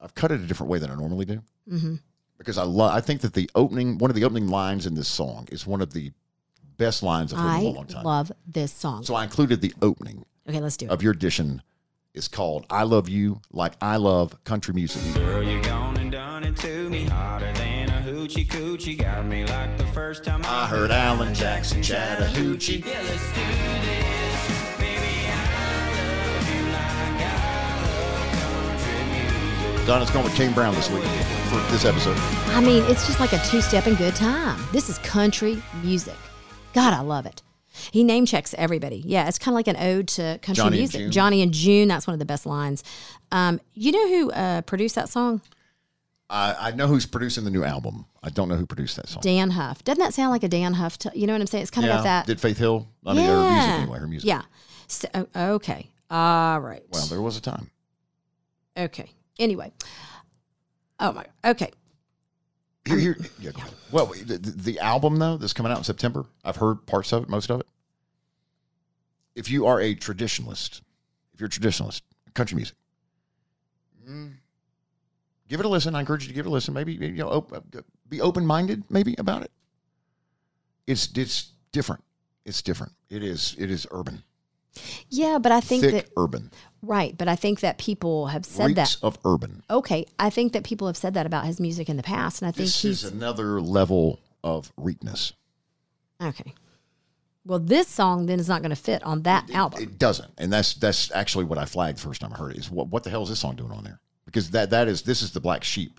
[0.01, 1.95] I've cut it a different way than I normally do Mm-hmm.
[2.39, 2.93] because I love.
[2.95, 5.81] I think that the opening, one of the opening lines in this song, is one
[5.83, 6.13] of the
[6.77, 8.07] best lines I've heard I in a long time.
[8.07, 9.05] I love this song.
[9.05, 10.91] so I included the opening okay, let's do it.
[10.91, 11.63] of your edition.
[12.15, 16.43] is called "I Love You Like I Love Country Music." Girl, you gone and done
[16.45, 18.99] it to me harder than a hoochie coochie.
[18.99, 22.79] Got me like the first time I heard Alan Jackson Chattahoochee.
[22.87, 23.41] Yeah, let's do
[23.87, 24.28] this.
[29.89, 31.03] Donna's going with Kane Brown this week
[31.49, 32.15] for this episode.
[32.49, 34.63] I mean, it's just like a two step and good time.
[34.71, 36.15] This is country music.
[36.75, 37.41] God, I love it.
[37.91, 39.03] He name checks everybody.
[39.07, 41.01] Yeah, it's kind of like an ode to country Johnny music.
[41.01, 41.11] June.
[41.11, 42.85] Johnny and June, that's one of the best lines.
[43.33, 45.41] Um, you know who uh, produced that song?
[46.29, 48.05] I, I know who's producing the new album.
[48.23, 49.23] I don't know who produced that song.
[49.23, 49.83] Dann Huff.
[49.85, 50.99] Doesn't that sound like a Dann Huff?
[50.99, 51.63] T- you know what I'm saying?
[51.63, 52.27] It's kind of like that.
[52.27, 52.87] Did Faith Hill?
[53.07, 53.99] I mean, her music anyway.
[54.01, 54.29] Her music.
[54.29, 54.43] Yeah.
[54.87, 55.89] So, okay.
[56.11, 56.85] All right.
[56.91, 57.71] Well, there was a time.
[58.77, 59.13] Okay.
[59.39, 59.73] Anyway.
[61.01, 61.25] Oh my.
[61.45, 61.71] Okay.
[62.85, 63.17] Here, here.
[63.39, 63.75] Yeah, go ahead.
[63.93, 66.25] Well, the, the the album though that's coming out in September.
[66.45, 67.67] I've heard parts of it, most of it.
[69.35, 70.81] If you are a traditionalist,
[71.35, 72.03] if you're a traditionalist,
[72.35, 72.77] country music,
[74.09, 74.33] mm,
[75.49, 75.95] give it a listen.
[75.95, 76.75] I encourage you to give it a listen.
[76.75, 77.65] Maybe you know, op-
[78.09, 79.51] be open minded, maybe about it.
[80.87, 82.03] It's it's different.
[82.45, 82.93] It's different.
[83.11, 84.23] It is it is urban,
[85.11, 86.51] Yeah, but I think thick that urban,
[86.83, 87.17] right.
[87.17, 88.97] But I think that people have said that.
[89.03, 89.63] of urban.
[89.71, 92.49] Okay, I think that people have said that about his music in the past, and
[92.49, 95.33] I think This he's is another level of reekness.
[96.23, 96.55] okay.
[97.47, 99.83] Well, this song then is not going to fit on that album.
[99.83, 102.59] It doesn't, and that's that's actually what I flagged the first time I heard it.
[102.59, 104.01] Is what what the hell is this song doing on there?
[104.27, 105.99] Because that that is this is the black sheep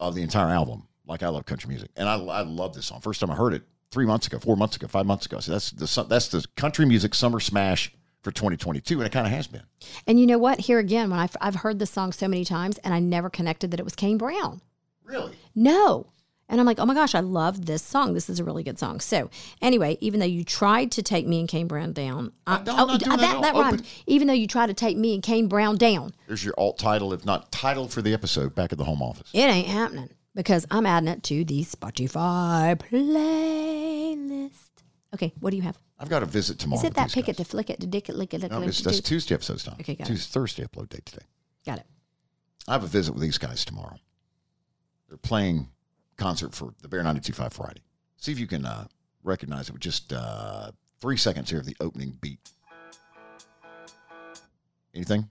[0.00, 0.88] of the entire album.
[1.06, 3.00] Like I love country music, and I I love this song.
[3.00, 3.62] First time I heard it
[3.92, 5.38] three months ago, four months ago, five months ago.
[5.38, 9.32] So that's the that's the country music summer smash for 2022, and it kind of
[9.32, 9.62] has been.
[10.06, 10.60] and you know what?
[10.60, 13.70] Here again, when I've, I've heard this song so many times, and I never connected
[13.70, 14.60] that it was Kane Brown.
[15.04, 15.32] Really?
[15.54, 16.06] No.
[16.50, 18.14] And I'm like, oh my gosh, I love this song.
[18.14, 19.00] This is a really good song.
[19.00, 19.28] So,
[19.60, 22.86] anyway, even though you tried to take me and Kane Brown down, I, no, oh,
[22.86, 23.86] not doing that at that rhymed.
[24.06, 27.12] Even though you tried to take me and Kane Brown down, There's your alt title,
[27.12, 29.30] if not title for the episode, back at the home office.
[29.34, 34.54] it ain't happening because I'm adding it to the Spotify playlist.
[35.14, 35.78] Okay, what do you have?
[35.98, 36.80] I've got a visit tomorrow.
[36.80, 38.50] Is it that these pick it to flick it to dick it lick it lick
[38.52, 38.68] No, it?
[38.68, 39.76] it's, that's Tuesday episodes time.
[39.80, 40.12] Okay, got it.
[40.12, 41.26] Tuesday, Thursday upload date today.
[41.66, 41.86] Got it.
[42.68, 43.96] I have a visit with these guys tomorrow.
[45.08, 45.68] They're playing
[46.16, 47.80] concert for the Bear 925 Friday.
[48.16, 48.86] See if you can uh,
[49.24, 50.70] recognize it with just uh,
[51.00, 52.38] three seconds here of the opening beat.
[54.94, 55.28] Anything?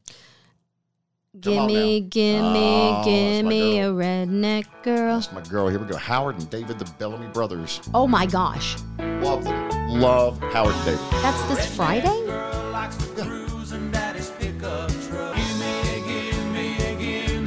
[1.39, 5.15] Gimme, gimme, Oh, gimme a redneck girl.
[5.19, 5.67] That's my girl.
[5.67, 5.95] Here we go.
[5.97, 7.79] Howard and David, the Bellamy brothers.
[7.93, 8.77] Oh my gosh.
[8.99, 9.69] Love them.
[9.89, 10.99] Love Howard and David.
[11.21, 12.07] That's this Friday?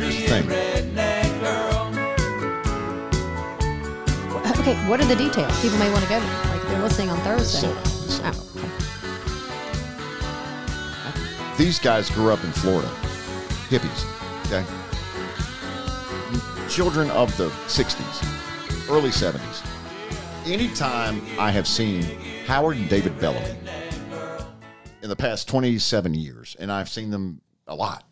[0.01, 1.51] Here's the thing.
[4.61, 5.59] Okay, what are the details?
[5.63, 6.19] People may want to go.
[6.19, 7.61] Like they're listening on Thursday.
[7.61, 8.69] So, so- Oh, okay.
[11.57, 12.89] These guys grew up in Florida,
[13.71, 14.05] hippies,
[14.47, 14.67] okay?
[16.69, 19.65] Children of the 60s, early 70s.
[20.45, 22.03] Anytime I have seen
[22.47, 23.57] Howard and David Bellamy
[25.03, 28.03] in the past 27 years, and I've seen them a lot,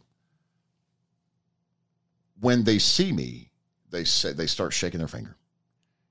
[2.38, 3.50] when they see me,
[3.90, 5.36] they say they start shaking their finger.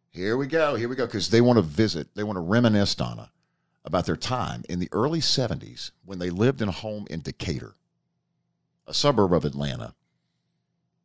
[0.10, 2.96] Here we go, here we go, because they want to visit, they want to reminisce,
[2.96, 3.32] Donna,
[3.86, 7.76] about their time in the early 70s when they lived in a home in Decatur,
[8.88, 9.94] a suburb of Atlanta.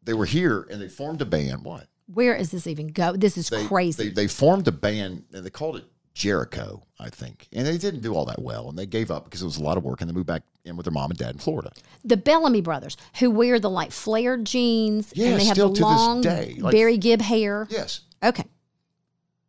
[0.05, 1.65] They were here and they formed a band.
[1.65, 1.87] What?
[2.07, 3.13] Where is this even go?
[3.17, 4.05] This is They, crazy.
[4.09, 7.49] They, they formed a band and they called it Jericho, I think.
[7.53, 9.63] And they didn't do all that well and they gave up because it was a
[9.63, 11.71] lot of work and they moved back in with their mom and dad in Florida.
[12.05, 15.75] the Bellamy brothers, who wear the like flared jeans Yeah, and they have still the
[15.77, 17.67] to this long day, like- Barry Gibb hair.
[17.71, 18.01] Yes.
[18.23, 18.45] Okay.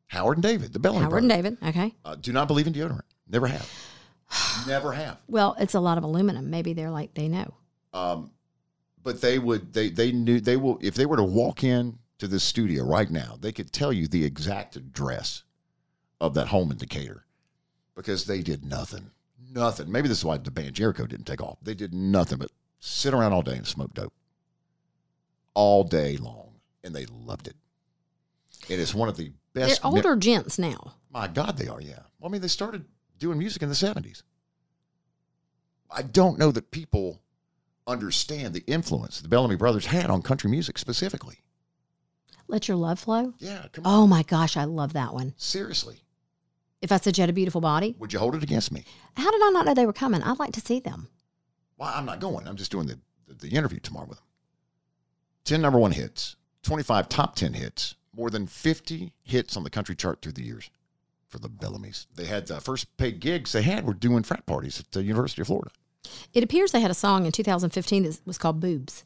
[0.08, 1.30] Howard and David, the Bellamy brothers.
[1.32, 1.60] Howard and.
[1.60, 1.76] David.
[1.78, 1.96] Okay.
[2.06, 3.02] Uh, do not believe in deodorant.
[3.28, 3.70] Never have.
[4.68, 5.18] Never have.
[5.28, 6.50] Well, it's a lot of aluminum.
[6.52, 7.54] Maybe they're like they know.
[7.94, 8.32] Um,
[9.04, 12.28] but they would they they knew they will if they were to walk in to
[12.28, 15.44] this studio right now, they could tell you the exact address
[16.20, 17.26] of that home in Decatur
[17.96, 19.12] because they did nothing,
[19.52, 19.92] nothing.
[19.92, 21.58] Maybe this is why the band Jericho didn't take off.
[21.62, 24.14] They did nothing but sit around all day and smoke dope
[25.54, 26.52] all day long,
[26.84, 27.56] and they loved it.
[28.70, 29.82] It is one of the best.
[29.82, 30.96] They're older gents now.
[31.12, 31.82] my God, they are.
[31.82, 32.00] Yeah.
[32.20, 32.86] Well, I mean, they started
[33.20, 34.24] doing music in the seventies.
[35.92, 37.20] I don't know that people
[37.88, 41.40] understand the influence the Bellamy Brothers had on country music specifically.
[42.48, 43.34] Let your love flow.
[43.40, 44.04] Yeah, come oh on.
[44.04, 45.34] Oh my gosh, I love that one.
[45.38, 45.98] Seriously,
[46.82, 48.84] If I said you had a beautiful body, would you hold it against me?
[49.16, 50.22] how did I not know they were coming?
[50.22, 51.08] I'd like to see them.
[51.78, 52.48] Well, I'm not going.
[52.48, 54.28] I'm just doing the, the, the interview tomorrow with them.
[55.46, 59.96] 10 number one hits, 25 top 10 hits, more than 50 hits on the country
[59.96, 60.70] chart through the years
[61.28, 62.08] for the Bellamy's.
[62.16, 65.42] They had the first paid gigs they had were doing frat parties at the University
[65.42, 65.72] of Florida.
[66.34, 69.04] It appears they had a song in 2015 that was called Boobs.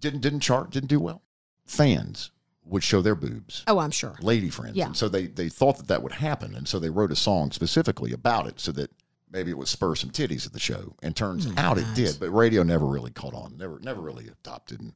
[0.00, 1.22] Didn't didn't chart, didn't do well.
[1.66, 2.30] Fans
[2.64, 3.64] would show their boobs.
[3.66, 4.16] Oh, I'm sure.
[4.20, 4.76] Lady friends.
[4.76, 4.86] Yeah.
[4.86, 6.54] And so they, they thought that that would happen.
[6.54, 8.90] And so they wrote a song specifically about it so that
[9.30, 10.94] maybe it would spur some titties at the show.
[11.02, 12.18] And turns Oh out it did.
[12.20, 13.56] But radio never really caught on.
[13.56, 14.92] Never never really adopted and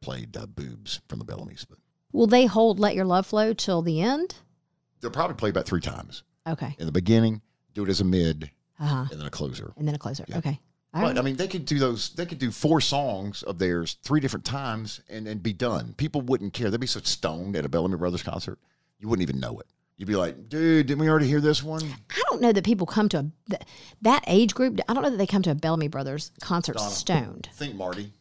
[0.00, 1.64] played uh, boobs from the Bellamy's.
[1.64, 1.78] But
[2.12, 4.36] Will they hold Let Your Love Flow till the end?
[5.00, 6.22] they'll probably play about three times.
[6.46, 6.74] Okay.
[6.78, 7.42] In the beginning,
[7.74, 8.50] do it as a mid,
[8.80, 9.04] Uh huh.
[9.10, 9.72] and then a closer.
[9.76, 10.24] And then a closer.
[10.28, 10.38] Yeah.
[10.38, 10.58] Okay.
[10.92, 11.18] All But right.
[11.18, 12.10] I mean, they could do those.
[12.10, 15.94] They could do four songs of theirs three different times and, and be done.
[15.96, 16.70] People wouldn't care.
[16.70, 18.58] They'd be so stoned at a Bellamy Brothers concert,
[18.98, 19.66] you wouldn't even know it.
[19.96, 22.84] You'd be like, "Dude, didn't we already hear this one?" I don't know that people
[22.86, 23.62] come to a th-
[24.02, 24.80] that age group.
[24.88, 26.90] I don't know that they come to a Bellamy Brothers concert Donna.
[26.90, 27.48] stoned.
[27.54, 28.12] Think Marty.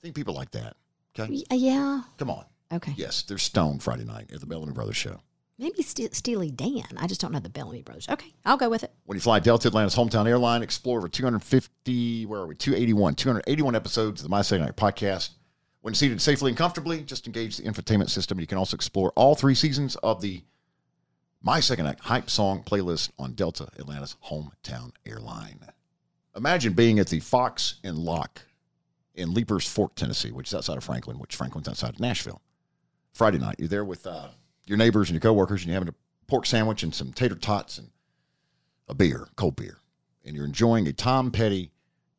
[0.00, 0.76] Think people like that.
[1.18, 2.02] Okay, Yeah.
[2.18, 2.44] come on.
[2.72, 2.94] Okay.
[2.96, 5.20] Yes, they're stoned Friday night at the Bellamy Brothers show.
[5.58, 6.82] Maybe Ste- Steely Dan.
[6.96, 8.08] I just don't know the Bellamy Brothers.
[8.08, 8.32] Okay.
[8.44, 8.92] I'll go with it.
[9.04, 12.54] When you fly Delta Atlanta's hometown airline, explore over 250, where are we?
[12.54, 15.30] 281, 281 episodes of the My Second Night podcast.
[15.82, 18.40] When seated safely and comfortably, just engage the infotainment system.
[18.40, 20.42] You can also explore all three seasons of the
[21.42, 25.60] My Second Act hype song playlist on Delta Atlanta's hometown airline.
[26.36, 28.42] Imagine being at the Fox and Locke
[29.14, 32.40] in Leiper's Fork, Tennessee, which is outside of Franklin, which Franklin's outside of Nashville.
[33.12, 34.28] Friday night, you're there with uh,
[34.66, 35.94] your neighbors and your coworkers, and you're having a
[36.26, 37.90] pork sandwich and some tater tots and
[38.88, 39.78] a beer, cold beer,
[40.24, 41.72] and you're enjoying a Tom Petty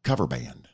[0.03, 0.67] cover band.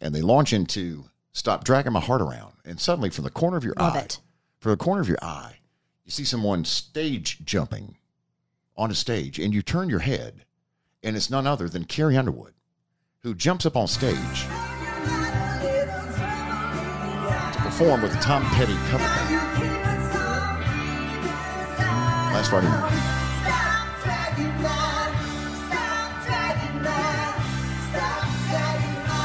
[0.00, 2.52] And they launch into Stop Dragging My Heart Around.
[2.64, 4.20] And suddenly, from the corner of your Love eye, it.
[4.60, 5.58] from the corner of your eye,
[6.04, 7.96] you see someone stage jumping
[8.76, 10.44] on a stage, and you turn your head,
[11.02, 12.54] and it's none other than Carrie Underwood,
[13.22, 14.42] who jumps up on stage
[17.52, 19.37] to perform with the Tom Petty cover band.
[22.32, 22.84] Last Friday night.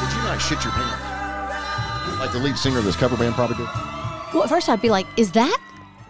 [0.02, 2.20] Would you not shit your pants?
[2.20, 3.68] Like the lead singer of this cover band probably did?
[4.34, 5.58] Well, at first I'd be like, is that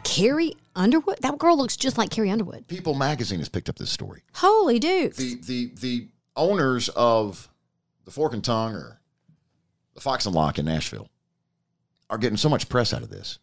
[0.04, 1.18] Carrie Underwood?
[1.22, 2.68] That girl looks just like Carrie Underwood.
[2.68, 4.24] People magazine has picked up this story.
[4.36, 5.18] Holy dukes.
[5.18, 7.50] The the the owners of
[8.06, 9.02] the Fork and Tongue or
[9.94, 11.10] the Fox and Locke in Nashville
[12.10, 13.40] are getting so much press out of this.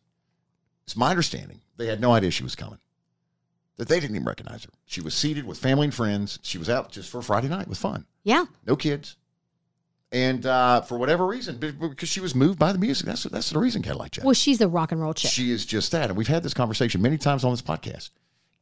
[0.85, 2.79] It's my understanding they had no idea she was coming.
[3.77, 4.71] That they didn't even recognize her.
[4.85, 6.39] She was seated with family and friends.
[6.43, 8.05] She was out just for Friday night with fun.
[8.25, 8.45] yeah.
[8.67, 9.17] No kids.
[10.13, 13.07] And uh, for whatever reason, be- because she was moved by the music.
[13.07, 14.25] That's that's the reason Cadillac Jack.
[14.25, 15.31] Well, she's a rock and roll chick.
[15.31, 16.11] She is just that.
[16.11, 18.11] And we've had this conversation many times on this podcast.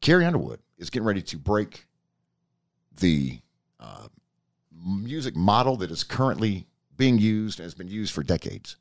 [0.03, 1.87] Carrie Underwood is getting ready to break
[3.01, 3.41] the
[3.81, 4.09] uh,
[4.73, 8.77] music model that is currently being used and has been used for decades.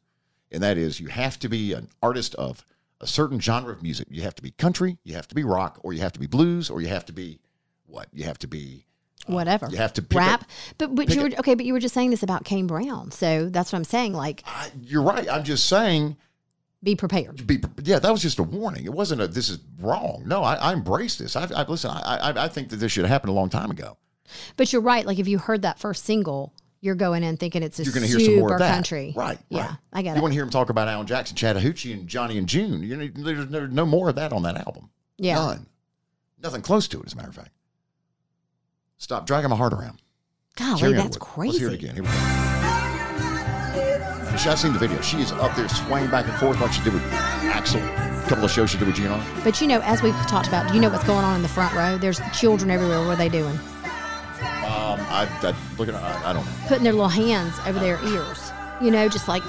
[0.51, 2.65] And that is you have to be an artist of
[3.01, 4.07] a certain genre of music.
[4.09, 6.27] You have to be country, you have to be rock, or you have to be
[6.27, 7.39] blues, or you have to be
[7.85, 8.07] what?
[8.13, 8.85] You have to be
[9.29, 9.67] uh, Whatever.
[9.69, 10.41] you have to rap.
[10.41, 12.67] up- but but you were up- okay, but you were just saying this about Kane
[12.67, 13.11] Brown.
[13.11, 14.13] So that's what I'm saying.
[14.13, 15.27] Like, I, you're right.
[15.29, 16.17] I'm just saying
[16.83, 17.45] be prepared.
[17.47, 20.53] be yeah that was just a warning it wasn't a this is wrong no i,
[20.53, 23.31] I embrace this i i listen I, I i think that this should have happened
[23.31, 23.97] a long time ago
[24.57, 25.03] But you're right.
[25.05, 28.03] Like if you heard that first single, you're going in thinking it's a you're going
[28.05, 29.13] to super hear some more of that country.
[29.15, 29.77] right Yeah, right.
[29.93, 32.47] I get you want to hear him talk about alan jackson chattahoochee and johnny and
[32.47, 35.35] june you know, there's, there's no more of that on that album Yeah.
[35.35, 35.65] none
[36.41, 37.51] nothing close to it as a matter of fact
[38.97, 40.01] stop dragging my heart around
[40.55, 41.49] Golly, Carrie that's crazy.
[41.49, 42.43] let's hear it again here we go
[44.37, 45.01] She- I've seen the video.
[45.01, 47.01] She is up there swaying back and forth like she did with
[47.49, 47.81] Axl.
[48.23, 49.19] A couple of shows she did with Gino.
[49.43, 51.47] But you know, as we've talked about, do you know what's going on in the
[51.47, 51.97] front row?
[51.97, 52.99] There's children everywhere.
[52.99, 53.57] What are they doing?
[55.17, 56.51] I, I look at I, I don't know.
[56.67, 58.51] Putting their little hands over their ears.
[58.81, 59.41] You know, just like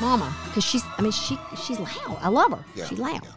[0.00, 0.34] mama.
[0.46, 2.18] Because she's, I mean, she she's loud.
[2.22, 2.64] I love her.
[2.74, 3.22] Yeah, she's loud.
[3.22, 3.30] yeah.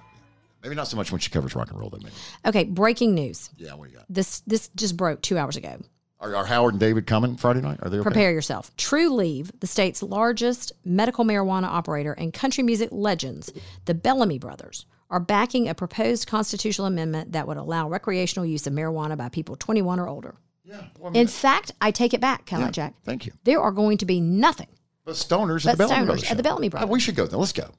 [0.63, 1.97] Maybe not so much when she covers rock and roll, though.
[1.97, 2.15] Maybe.
[2.45, 3.49] Okay, breaking news.
[3.57, 4.05] Yeah, what do you got?
[4.09, 5.77] This this just broke two hours ago.
[6.19, 7.79] Are, are Howard and David coming Friday night?
[7.81, 8.03] Are they okay?
[8.03, 8.75] Prepare yourself.
[8.77, 13.51] Trulieve, the state's largest medical marijuana operator, and country music legends,
[13.85, 18.73] the Bellamy brothers, are backing a proposed constitutional amendment that would allow recreational use of
[18.73, 20.35] marijuana by people 21 or older.
[20.67, 20.81] Yeah.
[20.99, 22.93] Well, I mean, In fact, I take it back, Cadillac yeah, Jack.
[23.05, 23.31] Thank you.
[23.45, 24.67] There are going to be nothing
[25.05, 26.31] But Stoners But at the Bellamy Stoners Brothers.
[26.31, 26.43] at the.
[26.43, 26.89] Bellamy Uh, Brothers.
[26.89, 27.39] we should go there.
[27.39, 27.69] Let's go.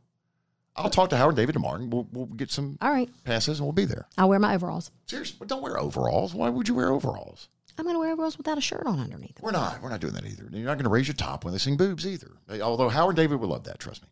[0.76, 1.76] I'll talk to Howard David tomorrow.
[1.80, 3.10] And we'll, we'll get some All right.
[3.24, 4.06] passes and we'll be there.
[4.16, 4.90] I'll wear my overalls.
[5.06, 6.34] Seriously, but don't wear overalls.
[6.34, 7.48] Why would you wear overalls?
[7.76, 9.40] I'm going to wear overalls without a shirt on underneath.
[9.40, 9.82] We're not.
[9.82, 10.48] We're not doing that either.
[10.50, 12.30] You're not going to raise your top when they sing boobs either.
[12.62, 13.78] Although Howard David would love that.
[13.80, 14.08] Trust me.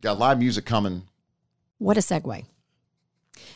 [0.00, 1.02] Got live music coming.
[1.78, 2.44] What a segue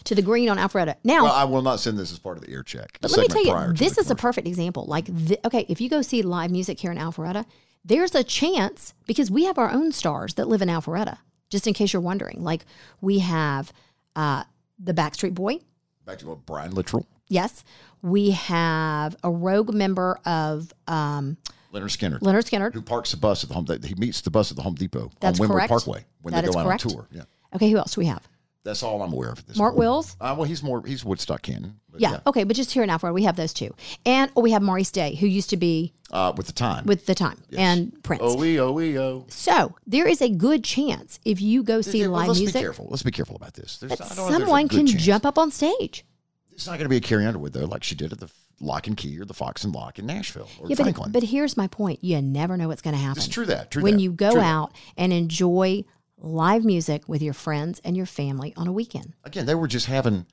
[0.05, 0.97] to the green on Alpharetta.
[1.05, 2.99] Now, Well, I will not send this as part of the air check.
[3.01, 4.85] But let me tell you, this is a perfect example.
[4.87, 5.09] Like,
[5.45, 7.45] okay, if you go see live music here in Alpharetta,
[7.85, 11.18] there's a chance because we have our own stars that live in Alpharetta.
[11.51, 12.64] Just in case you're wondering, like
[13.01, 13.72] we have
[14.16, 14.45] uh,
[14.78, 15.59] the Backstreet Boy.
[16.07, 17.64] Back to what, Brian Littrell, Yes,
[18.03, 21.37] we have a rogue member of um,
[21.72, 22.74] Lynyrd Skynyrd, Lynyrd Skynyrd.
[22.74, 23.66] who parks the bus at the home.
[23.85, 25.70] He meets the bus at the Home Depot That's on Windward correct.
[25.70, 26.85] Parkway when That they go out correct.
[26.87, 27.07] on tour.
[27.11, 27.22] Yeah,
[27.55, 28.26] Okay, who else do we have?
[28.64, 29.56] That's all I'm aware of at this.
[29.56, 29.78] Mark point.
[29.80, 30.16] Wills.
[30.20, 30.82] Uh, well, he's more.
[30.86, 31.80] He's Woodstock Canyon.
[31.90, 33.74] but Yeah, okay, but just here in Alpharetta, we have those two,
[34.06, 36.86] and oh, we have Morris Day, who used to be Uh, with the time.
[36.86, 38.22] with the Time and Prince.
[38.24, 39.26] oh we oh we oh.
[39.28, 42.54] So there is a good chance if you go see Yeah, well, live let's music,
[42.54, 42.86] be careful.
[42.88, 43.78] Let's be careful about this.
[43.78, 45.02] There's, I don't know there's someone can chance.
[45.02, 46.04] jump up on stage.
[46.52, 48.86] It's not going to be a Carrie Underwood though, like she did at the Lock
[48.86, 51.10] and Key or the Fox and Locke in Nashville or Yeah, Franklin.
[51.10, 53.18] but, but here's my point: you never know what's going to happen.
[53.18, 53.72] it's true that.
[53.72, 54.46] True when that, you go true that.
[54.46, 55.82] out and enjoy
[56.25, 59.12] live music with your friends and your family on a weekend.
[59.25, 60.25] again, they were just having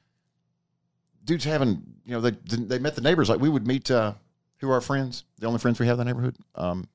[1.25, 3.89] dudes having you know they they met the neighbors like we would meet.
[3.91, 4.13] uh
[4.59, 5.23] Who are our friends?
[5.39, 6.35] The only friends we have in the neighborhood.
[6.55, 6.87] Um,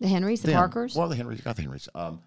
[0.00, 0.56] The Henrys, the them.
[0.56, 1.88] Parkers, Well, the Henrys, got the Henrys.
[1.94, 2.20] Um,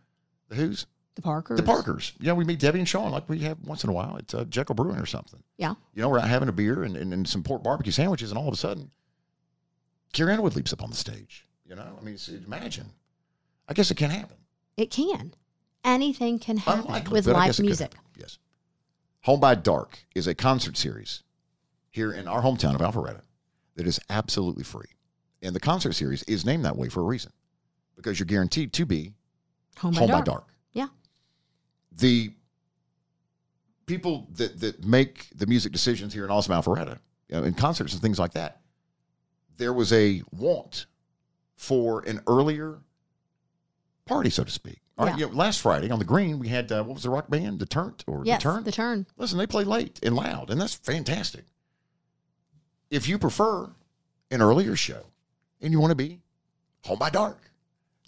[0.50, 0.86] the Who's?
[1.16, 2.12] the Parkers, The Parkers.
[2.20, 4.44] Yeah, we meet Debbie and Sean like we have once in a while at uh,
[4.46, 5.42] Jekyll Brewing or something.
[5.58, 8.32] Yeah, You know, we're out having a beer and, and, and some pork barbecue sandwiches,
[8.32, 8.92] and all of a sudden,
[10.12, 11.46] Carrie Underwood leaps up on the stage.
[11.66, 12.88] You know, I mean, imagine.
[13.70, 14.36] I guess it can happen.
[14.78, 15.34] it can.
[15.86, 17.94] Anything can happen Unlikely, with live guess it could music.
[18.18, 18.40] Yes.
[19.22, 21.24] Home by Dark is a concert series
[21.92, 23.22] here in our hometown of Alpharetta
[23.76, 24.88] that is absolutely free.
[25.42, 27.32] And the concert series is named that way for a reason
[27.96, 29.14] because you're guaranteed to be
[29.78, 30.26] Home by home dark.
[30.26, 30.48] by dark.
[30.74, 30.88] Yeah,
[31.92, 32.32] The
[33.86, 36.98] people that, that make the music decisions here in Awesome Alpharetta,
[37.30, 38.62] you know, in concerts and things like that,
[39.58, 40.88] there was a want
[41.56, 42.80] for an earlier
[44.06, 44.80] party, so to speak.
[44.98, 45.26] All right, Yeah.
[45.28, 47.66] know, last Friday on the green, we had uh, what was the rock band, the
[47.66, 48.64] Turnt or yes, the Turn?
[48.64, 49.06] the turn.
[49.18, 51.44] Listen, they play late and loud, and that's fantastic.
[52.90, 53.72] If you prefer
[54.32, 55.06] an earlier show
[55.62, 56.22] and you want to be
[56.86, 57.40] home by dark,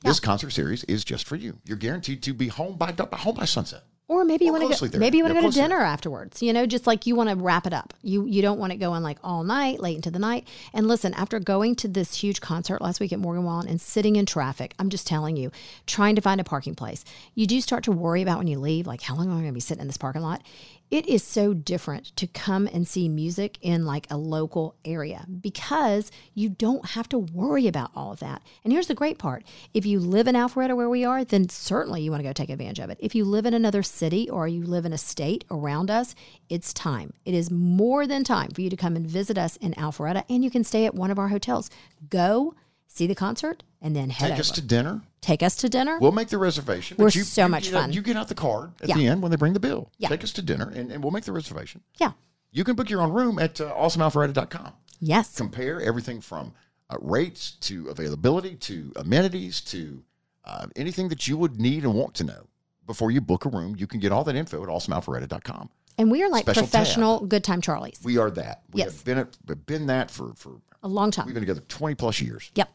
[0.04, 1.58] this concert series is just for you.
[1.66, 3.84] You're guaranteed to be home by dark, by home by sunset.
[4.10, 4.98] Or maybe you want to go.
[4.98, 6.42] Maybe you want to go to dinner afterwards.
[6.42, 7.94] You know, just like you want to wrap it up.
[8.04, 10.48] You you don't want it going like all night, late into the night.
[10.74, 14.16] And listen, after going to this huge concert last week at Morgan Wallen and sitting
[14.16, 15.52] in traffic, I'm just telling you,
[15.88, 17.04] trying to find a parking place,
[17.36, 19.48] you do start to worry about when you leave, like how long am I going
[19.48, 20.42] to be sitting in this parking lot?
[20.90, 26.12] It is so different to come and see music in like a local area because
[26.34, 28.42] you don't have to worry about all of that.
[28.64, 32.02] And here's the great part if you live in Alpharetta where we are, then certainly
[32.02, 32.98] you want to go take advantage of it.
[33.02, 36.16] If you live in another city or you live in a state around us,
[36.48, 37.12] it's time.
[37.26, 40.42] It is more than time for you to come and visit us in Alpharetta, and
[40.42, 41.70] you can stay at one of our hotels.
[42.10, 42.56] Go
[42.88, 44.40] see the concert and then head Take over.
[44.42, 45.02] us to dinner.
[45.22, 46.00] take us to dinner.
[46.00, 46.98] We'll make the reservation.
[46.98, 47.94] We're you, so you much get out- fun.
[47.94, 48.96] You get out the card at Yeah.
[48.96, 49.92] the end when they bring the bill.
[49.98, 50.10] Yeah.
[50.10, 51.82] Take us to dinner, and, and we'll make the reservation.
[52.00, 52.12] yeah.
[52.52, 54.72] You can book your own room at uh, awesomealpharetta.com.
[55.00, 55.36] Yes.
[55.36, 56.54] compare everything from
[56.90, 60.02] uh, rates to availability to amenities to
[60.46, 62.48] uh, anything that you would need and want to know
[62.88, 63.76] before you book a room.
[63.78, 65.70] You can get all that info at awesomealpharetta.com.
[66.00, 66.72] And we are like Special tab.
[66.72, 68.04] professional good time Charlies.
[68.04, 68.62] We are that.
[68.72, 68.94] We Yes.
[68.94, 71.26] have been, at, been that for, for A long time.
[71.26, 72.50] we've been together 20 plus years.
[72.56, 72.70] Yep.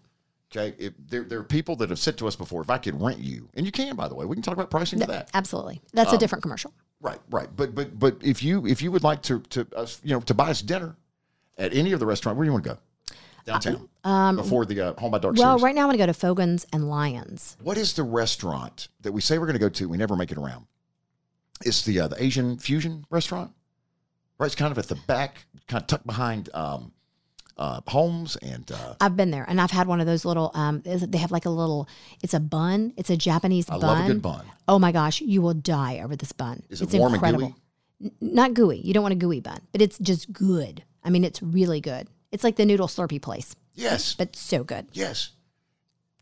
[0.55, 0.75] Okay.
[0.79, 3.19] If, there, there are people that have said to us before, if I could rent
[3.19, 5.31] you, and you can, by the way, we can talk about pricing for that.
[5.35, 5.81] Absolutely.
[5.95, 6.73] That's Um, a different commercial.
[7.01, 7.49] Right, right.
[7.57, 10.35] But but but if you if you would like to to us you know to
[10.35, 10.95] buy us dinner
[11.59, 12.79] at any of the restaurant, where do you want to go?
[13.45, 13.89] Downtown.
[14.05, 15.63] um, before the uh, Home by Dark Well, series.
[15.65, 17.57] right now I'm going to go to Fogan's and Lions.
[17.61, 19.89] What is the restaurant that we say we're going to go to?
[19.89, 20.67] We never make it around.
[21.65, 23.51] It's the uh, the Asian fusion restaurant.
[24.39, 26.93] Right, it's kind of at the back, kind of tucked behind um,
[27.57, 30.83] uh, Holmes and uh, I've been there and I've had one of those little, um,
[30.85, 31.89] they have like a little,
[32.23, 32.93] it's a bun.
[32.97, 33.81] It's a Japanese I bun.
[33.83, 34.45] love a good bun.
[34.69, 36.63] Oh my gosh, you will die over this bun.
[36.71, 37.45] Is it it's warm incredible.
[37.47, 38.13] and gooey?
[38.23, 38.79] N- not gooey.
[38.79, 40.83] You don't want a gooey bun, but it's just good.
[41.05, 42.09] I mean, it's really good.
[42.31, 44.87] It's like the noodle slurpee place, Yes, but so good.
[44.93, 45.31] yes.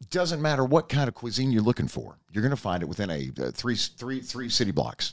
[0.09, 3.11] Doesn't matter what kind of cuisine you're looking for, you're going to find it within
[3.11, 5.13] a uh, three three three city blocks.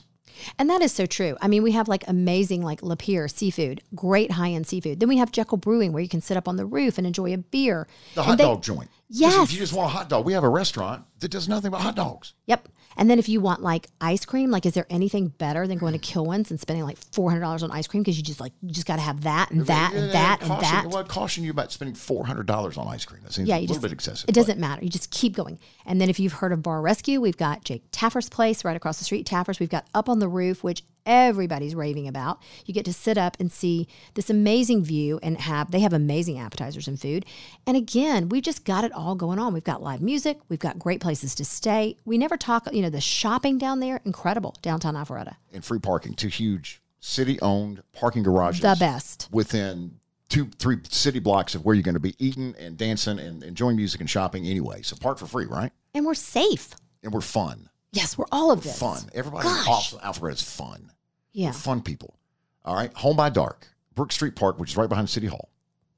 [0.58, 1.36] And that is so true.
[1.40, 5.00] I mean, we have like amazing like Lapeer seafood, great high end seafood.
[5.00, 7.32] Then we have Jekyll Brewing where you can sit up on the roof and enjoy
[7.34, 7.86] a beer.
[8.14, 8.90] The hot they- dog joint.
[9.10, 9.42] Yes.
[9.44, 11.80] if you just want a hot dog, we have a restaurant that does nothing but
[11.80, 12.34] hot dogs.
[12.46, 12.68] Yep.
[12.98, 15.98] And then if you want like ice cream, like is there anything better than going
[15.98, 18.52] to Kilwins and spending like four hundred dollars on ice cream because you just like
[18.60, 20.86] you just got to have that and that and that and that.
[20.88, 23.22] What caution you about spending four hundred dollars on ice cream?
[23.22, 24.24] That seems Yeah, a little just, bit excessive.
[24.24, 24.82] It but- doesn't matter.
[24.84, 25.58] You just keep going.
[25.86, 28.98] And then if you've heard of Bar Rescue, we've got Jake Taffer's place right across
[28.98, 29.24] the street.
[29.24, 29.60] Taffer's.
[29.60, 32.40] We've got Up on the Roof, which everybody's raving about.
[32.66, 36.38] You get to sit up and see this amazing view and have they have amazing
[36.38, 37.24] appetizers and food.
[37.66, 39.52] And again, we've just got it all going on.
[39.52, 40.38] We've got live music.
[40.48, 41.96] We've got great places to stay.
[42.04, 42.72] We never talk.
[42.72, 44.54] You know, the shopping down there, incredible.
[44.62, 46.14] Downtown Alpharetta, and free parking.
[46.14, 48.60] Two huge city-owned parking garages.
[48.60, 49.28] the best.
[49.32, 49.98] within
[50.28, 53.76] two, three city blocks of where you're going to be eating and dancing and enjoying
[53.76, 54.82] music and shopping anyway.
[54.82, 55.72] So park for free, right?
[55.94, 56.74] And we're safe.
[57.02, 57.70] And we're fun.
[57.92, 58.78] Yes, we're all of this.
[58.78, 59.02] Fun.
[59.14, 59.94] Everybody Gosh.
[59.94, 60.92] off Alpharetta is fun.
[61.38, 61.52] Yeah.
[61.52, 62.18] Fun people.
[62.64, 62.92] All right.
[62.94, 65.50] Home by Dark, Brooke Street Park, which is right behind City Hall.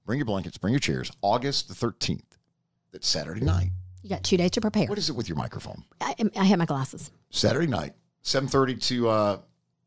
[0.05, 1.11] Bring your blankets, bring your chairs.
[1.23, 2.21] August the 13th.
[2.93, 3.71] That's Saturday night.
[4.03, 4.87] You got two days to prepare.
[4.87, 5.85] What is it with your microphone?
[6.01, 7.11] I, I have my glasses.
[7.31, 9.39] Saturday night, 7.30 to uh,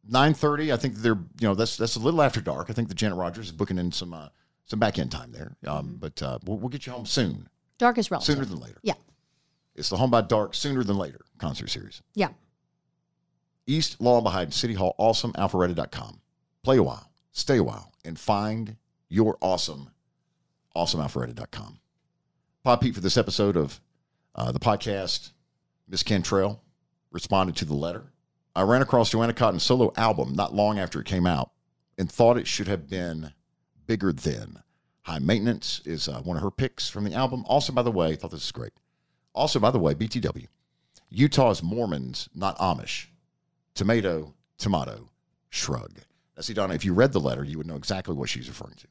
[0.10, 0.74] 9.30.
[0.74, 2.70] I think they're, you know, that's that's a little after dark.
[2.70, 4.30] I think the Janet Rogers is booking in some uh,
[4.66, 5.56] some back end time there.
[5.68, 7.48] Um, But uh, we'll, we'll get you home soon.
[7.78, 8.34] Dark is relative.
[8.34, 8.80] Sooner than later.
[8.82, 8.94] Yeah.
[9.76, 12.02] It's the Home by Dark Sooner Than Later concert series.
[12.16, 12.30] Yeah.
[13.66, 16.22] East Law behind City Hall, awesome, alpharetta.com.
[16.64, 18.78] Play a while, stay a while, and find
[19.10, 19.90] your awesome,
[20.76, 21.80] awesomealpharetta.com.
[22.64, 23.80] Pod Pete for this episode of
[24.36, 25.32] uh, the podcast.
[25.88, 26.62] Miss Cantrell
[27.12, 28.06] responded to the letter.
[28.56, 31.52] I ran across Joanna Cotton's solo album not long after it came out
[31.98, 33.34] and thought it should have been
[33.86, 34.64] bigger then.
[35.04, 37.44] High Maintenance is uh, one of her picks from the album.
[37.48, 38.72] Also, by the way, I thought this is great.
[39.34, 40.48] Also, by the way, BTW,
[41.10, 43.08] Utah's Mormons, not Amish.
[43.76, 45.10] Tomato, tomato,
[45.50, 46.00] shrug.
[46.36, 48.76] Now, see, Donna, if you read the letter, you would know exactly what she's referring
[48.76, 48.88] to.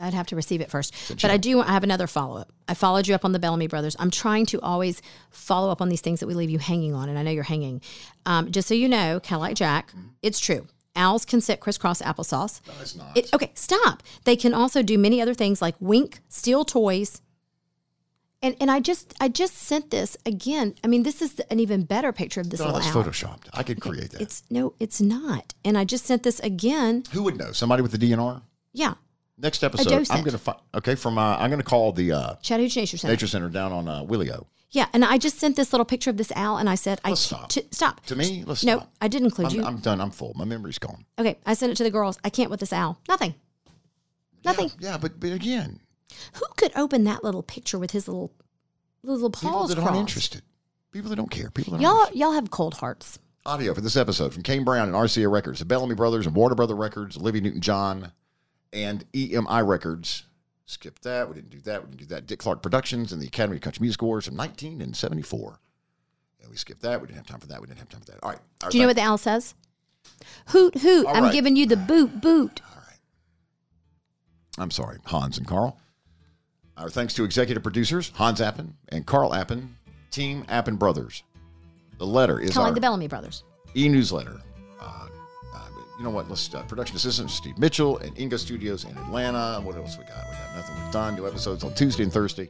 [0.00, 0.94] I'd have to receive it first.
[1.20, 2.52] But I do I have another follow up.
[2.68, 3.96] I followed you up on the Bellamy Brothers.
[3.98, 7.08] I'm trying to always follow up on these things that we leave you hanging on,
[7.08, 7.80] and I know you're hanging.
[8.24, 10.08] Um, just so you know, Cadillac Jack, Mm-hmm.
[10.22, 10.68] it's true.
[10.94, 12.60] Owls can sit crisscross applesauce.
[12.66, 13.16] No, it's not.
[13.16, 14.02] It, okay, stop.
[14.24, 17.20] They can also do many other things like wink, steal toys.
[18.40, 20.74] And and I just I just sent this again.
[20.84, 23.48] I mean, this is an even better picture of this little that's photoshopped.
[23.52, 24.20] I could create that.
[24.20, 25.54] It's no, it's not.
[25.64, 27.02] And I just sent this again.
[27.12, 27.52] Who would know?
[27.52, 28.42] Somebody with the DNR?
[28.72, 28.94] Yeah,
[29.40, 29.92] Next episode.
[30.10, 30.58] I'm going to find.
[30.74, 33.12] Okay, from uh, I'm going to call the uh, Chattahoochee Nature Center.
[33.12, 34.46] Nature Center down on uh, Willeo.
[34.70, 37.10] Yeah, and I just sent this little picture of this owl, and I said, "I
[37.10, 37.48] Let's stop.
[37.48, 38.92] t- stop." To me, let's no, stop.
[39.00, 39.64] I did include I'm, you.
[39.64, 40.00] I'm done.
[40.00, 40.32] I'm full.
[40.34, 41.04] My memory's gone.
[41.18, 42.18] okay, I sent it to the girls.
[42.24, 43.00] I can't with this owl.
[43.08, 43.34] Nothing.
[44.44, 44.72] Nothing.
[44.80, 45.80] Yeah, but, but again,
[46.34, 48.32] Who could open that little picture with his little
[49.02, 49.86] little paws people that crossed?
[49.88, 50.42] aren't interested,
[50.90, 52.18] people that don't care, people that Y'all, interested.
[52.18, 53.18] y'all have cold hearts.
[53.46, 56.54] Audio for this episode from Kane Brown and RCA Records, the Bellamy Brothers and Warner
[56.54, 58.12] Brother Records, Olivia Newton John,
[58.72, 60.24] and EMI Records.
[60.66, 61.28] Skip that.
[61.28, 61.82] We didn't do that.
[61.82, 62.26] We didn't do that.
[62.26, 65.60] Dick Clark Productions and the Academy of Country Music Awards from 1974.
[66.42, 67.00] And we skipped that.
[67.00, 67.60] We didn't have time for that.
[67.60, 68.18] We didn't have time for that.
[68.22, 68.38] All right.
[68.62, 69.54] All Do you know what the owl says?
[70.48, 71.06] Hoot hoot!
[71.06, 71.32] All I'm right.
[71.32, 72.60] giving you the boot boot.
[72.70, 72.98] All right.
[74.58, 75.78] I'm sorry, Hans and Carl.
[76.78, 79.76] Our thanks to executive producers Hans Appen and Carl Appen,
[80.10, 81.22] Team Appen Brothers.
[81.98, 83.42] The letter is of our the Bellamy brothers.
[83.74, 84.40] e-newsletter.
[84.80, 85.08] Uh,
[85.54, 85.68] uh,
[85.98, 86.28] you know what?
[86.28, 89.60] Let's uh, production assistant Steve Mitchell and Inga Studios in Atlanta.
[89.62, 90.24] What else we got?
[90.30, 90.76] We got nothing.
[90.84, 92.48] We've done new episodes on Tuesday and Thursday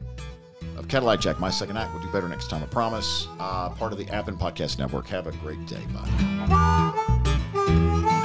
[0.77, 1.39] of Cadillac Jack.
[1.39, 1.91] My second act.
[1.95, 2.61] We'll do better next time.
[2.61, 3.27] I promise.
[3.39, 5.07] Uh, part of the Appen Podcast Network.
[5.07, 5.81] Have a great day.
[6.47, 8.15] Bye.